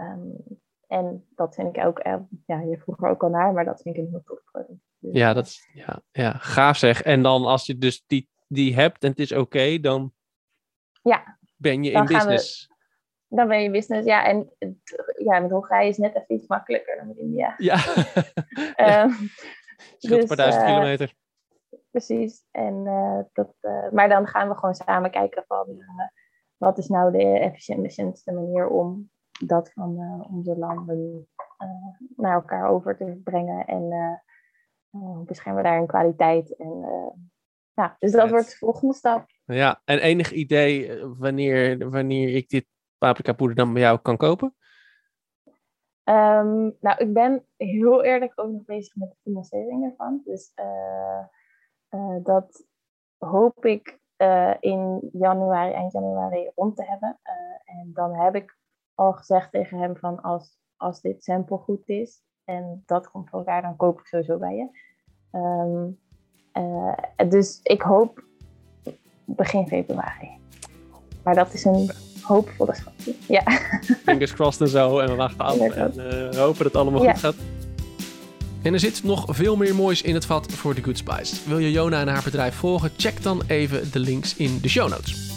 Um, 0.01 0.59
en 0.87 1.27
dat 1.35 1.55
vind 1.55 1.77
ik 1.77 1.85
ook, 1.85 2.03
ja, 2.47 2.61
je 2.61 2.79
vroeg 2.79 3.03
er 3.03 3.11
ook 3.11 3.23
al 3.23 3.29
naar, 3.29 3.53
maar 3.53 3.65
dat 3.65 3.83
vind 3.83 3.97
ik 3.97 4.03
een 4.03 4.11
heel 4.11 4.23
tof 4.25 4.41
product. 4.45 4.81
Dus, 4.99 5.15
ja, 5.15 5.33
dat 5.33 5.47
is, 5.47 5.71
ja, 5.73 6.03
ja, 6.11 6.33
gaaf 6.33 6.77
zeg. 6.77 7.03
En 7.03 7.23
dan 7.23 7.45
als 7.45 7.67
je 7.67 7.79
dus 7.79 8.05
die, 8.07 8.29
die 8.49 8.75
hebt 8.75 9.03
en 9.03 9.11
het 9.11 9.19
is 9.19 9.33
oké, 9.33 9.41
okay, 9.41 9.81
dan 9.81 10.13
ja, 11.03 11.39
ben 11.57 11.85
je 11.85 11.91
in 11.91 12.05
business. 12.05 12.67
We, 12.69 13.37
dan 13.37 13.49
ben 13.49 13.63
je 13.63 13.71
business. 13.71 14.07
Ja, 14.07 14.25
en 14.25 14.51
ja, 15.17 15.41
met 15.41 15.51
Hongarije 15.51 15.89
is 15.89 15.97
net 15.97 16.15
even 16.15 16.35
iets 16.35 16.47
makkelijker 16.47 16.97
dan 16.97 17.07
met 17.07 17.17
India. 17.17 17.55
Ja. 17.57 17.77
um, 19.05 19.31
dus, 19.99 20.27
duizend 20.27 20.63
uh, 20.63 20.69
kilometer. 20.69 21.15
Precies. 21.91 22.45
En, 22.51 22.75
uh, 22.85 23.21
dat, 23.33 23.55
uh, 23.61 23.91
maar 23.91 24.09
dan 24.09 24.27
gaan 24.27 24.49
we 24.49 24.55
gewoon 24.55 24.75
samen 24.75 25.11
kijken 25.11 25.45
van 25.47 25.85
wat 26.57 26.79
is 26.79 26.89
nou 26.89 27.13
de 27.13 27.39
efficiëntste 27.39 28.33
manier 28.33 28.69
om 28.69 29.11
dat 29.45 29.73
van 29.73 30.25
onze 30.31 30.57
landen 30.57 31.29
naar 32.17 32.35
elkaar 32.35 32.69
over 32.69 32.97
te 32.97 33.21
brengen. 33.25 33.67
En 33.67 34.21
hoe 34.91 35.25
beschermen 35.25 35.63
we 35.63 35.69
daar 35.69 35.79
een 35.79 35.87
kwaliteit. 35.87 36.57
En, 36.57 36.85
ja, 37.73 37.97
dus 37.99 38.13
dat 38.13 38.31
wordt 38.31 38.51
de 38.51 38.57
volgende 38.57 38.95
stap. 38.95 39.25
Ja, 39.45 39.81
en 39.85 39.99
enig 39.99 40.33
idee 40.33 41.05
wanneer, 41.05 41.91
wanneer 41.91 42.35
ik 42.35 42.49
dit 42.49 42.67
paprika 42.99 43.33
poeder 43.33 43.57
dan 43.57 43.73
bij 43.73 43.83
jou 43.83 43.99
kan 43.99 44.17
kopen? 44.17 44.55
Um, 46.09 46.77
nou, 46.81 46.97
ik 46.99 47.13
ben 47.13 47.47
heel 47.57 48.05
eerlijk 48.05 48.33
ook 48.35 48.51
nog 48.51 48.65
bezig 48.65 48.97
met 48.97 49.11
de 49.11 49.17
financiering 49.23 49.85
ervan. 49.85 50.21
Dus 50.25 50.53
uh, 50.55 51.25
uh, 51.91 52.25
dat 52.25 52.67
hoop 53.19 53.65
ik 53.65 54.01
uh, 54.17 54.55
in 54.61 55.09
januari, 55.13 55.73
eind 55.73 55.93
januari 55.93 56.51
rond 56.55 56.77
te 56.77 56.85
hebben. 56.85 57.19
en 57.65 57.91
dan 57.95 58.15
heb 58.15 58.35
ik 58.35 58.57
al 58.97 59.13
gezegd 59.13 59.53
tegen 59.53 59.79
hem 59.79 59.97
van 59.97 60.23
als, 60.23 60.59
als 60.77 61.01
dit 61.01 61.25
sample 61.25 61.57
goed 61.57 61.89
is 61.89 62.23
en 62.45 62.83
dat 62.87 63.11
komt 63.11 63.29
voor 63.29 63.39
elkaar, 63.39 63.63
dan 63.63 63.77
koop 63.77 63.99
ik 63.99 64.07
sowieso 64.07 64.39
bij 64.39 64.55
je. 64.57 64.69
Um, 65.39 65.99
dus 67.29 67.61
ik 67.63 67.83
hoop 67.83 68.25
begin 69.25 69.67
februari. 69.67 70.31
Maar 71.23 71.35
dat 71.35 71.53
is 71.53 71.65
een 71.65 71.91
hoopvolle 72.23 72.75
schatje. 72.75 73.15
Ja. 73.29 73.43
Fingers 74.05 74.33
crossed 74.33 74.61
en 74.61 74.69
zo. 74.69 74.99
En 74.99 75.09
we 75.09 75.15
wachten 75.15 75.45
af. 75.45 75.59
En 75.59 75.93
uh, 75.97 76.39
hopen 76.39 76.57
dat 76.57 76.59
het 76.59 76.77
allemaal 76.77 77.03
ja. 77.03 77.11
goed 77.11 77.21
gaat. 77.21 77.35
En 78.63 78.73
er 78.73 78.81
zit 78.81 79.03
nog 79.05 79.25
veel 79.29 79.57
meer 79.57 79.75
moois 79.75 80.03
in 80.03 80.15
het 80.15 80.27
vat 80.27 80.53
voor 80.53 80.75
de 80.75 80.83
Good 80.83 80.99
Spice. 80.99 81.49
Wil 81.49 81.59
je 81.59 81.71
Jona 81.71 82.01
en 82.01 82.09
haar 82.09 82.23
bedrijf 82.25 82.55
volgen? 82.55 82.91
Check 82.97 83.23
dan 83.23 83.43
even 83.47 83.93
de 83.93 83.99
links 83.99 84.37
in 84.37 84.59
de 84.61 84.69
show 84.69 84.89
notes. 84.89 85.35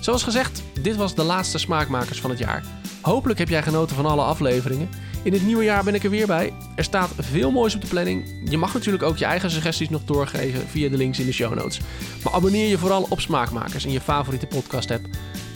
Zoals 0.00 0.22
gezegd, 0.22 0.62
dit 0.82 0.96
was 0.96 1.14
de 1.14 1.22
laatste 1.22 1.58
Smaakmakers 1.58 2.20
van 2.20 2.30
het 2.30 2.38
jaar. 2.38 2.64
Hopelijk 3.00 3.38
heb 3.38 3.48
jij 3.48 3.62
genoten 3.62 3.96
van 3.96 4.06
alle 4.06 4.22
afleveringen. 4.22 4.88
In 5.22 5.32
het 5.32 5.42
nieuwe 5.42 5.64
jaar 5.64 5.84
ben 5.84 5.94
ik 5.94 6.04
er 6.04 6.10
weer 6.10 6.26
bij. 6.26 6.52
Er 6.76 6.84
staat 6.84 7.10
veel 7.18 7.50
moois 7.50 7.74
op 7.74 7.80
de 7.80 7.86
planning. 7.86 8.24
Je 8.50 8.58
mag 8.58 8.74
natuurlijk 8.74 9.02
ook 9.02 9.16
je 9.16 9.24
eigen 9.24 9.50
suggesties 9.50 9.88
nog 9.88 10.04
doorgeven 10.04 10.68
via 10.68 10.88
de 10.88 10.96
links 10.96 11.18
in 11.18 11.26
de 11.26 11.32
show 11.32 11.54
notes. 11.54 11.80
Maar 12.24 12.32
abonneer 12.32 12.68
je 12.68 12.78
vooral 12.78 13.06
op 13.08 13.20
Smaakmakers 13.20 13.84
in 13.84 13.92
je 13.92 14.00
favoriete 14.00 14.46
podcast 14.46 14.90
app. 14.90 15.06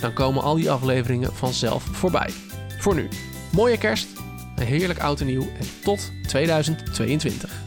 Dan 0.00 0.12
komen 0.12 0.42
al 0.42 0.54
die 0.54 0.70
afleveringen 0.70 1.34
vanzelf 1.34 1.82
voorbij. 1.82 2.30
Voor 2.78 2.94
nu, 2.94 3.08
mooie 3.52 3.78
kerst, 3.78 4.06
een 4.56 4.66
heerlijk 4.66 5.00
oud 5.00 5.20
en 5.20 5.26
nieuw 5.26 5.48
en 5.58 5.66
tot 5.82 6.12
2022. 6.26 7.61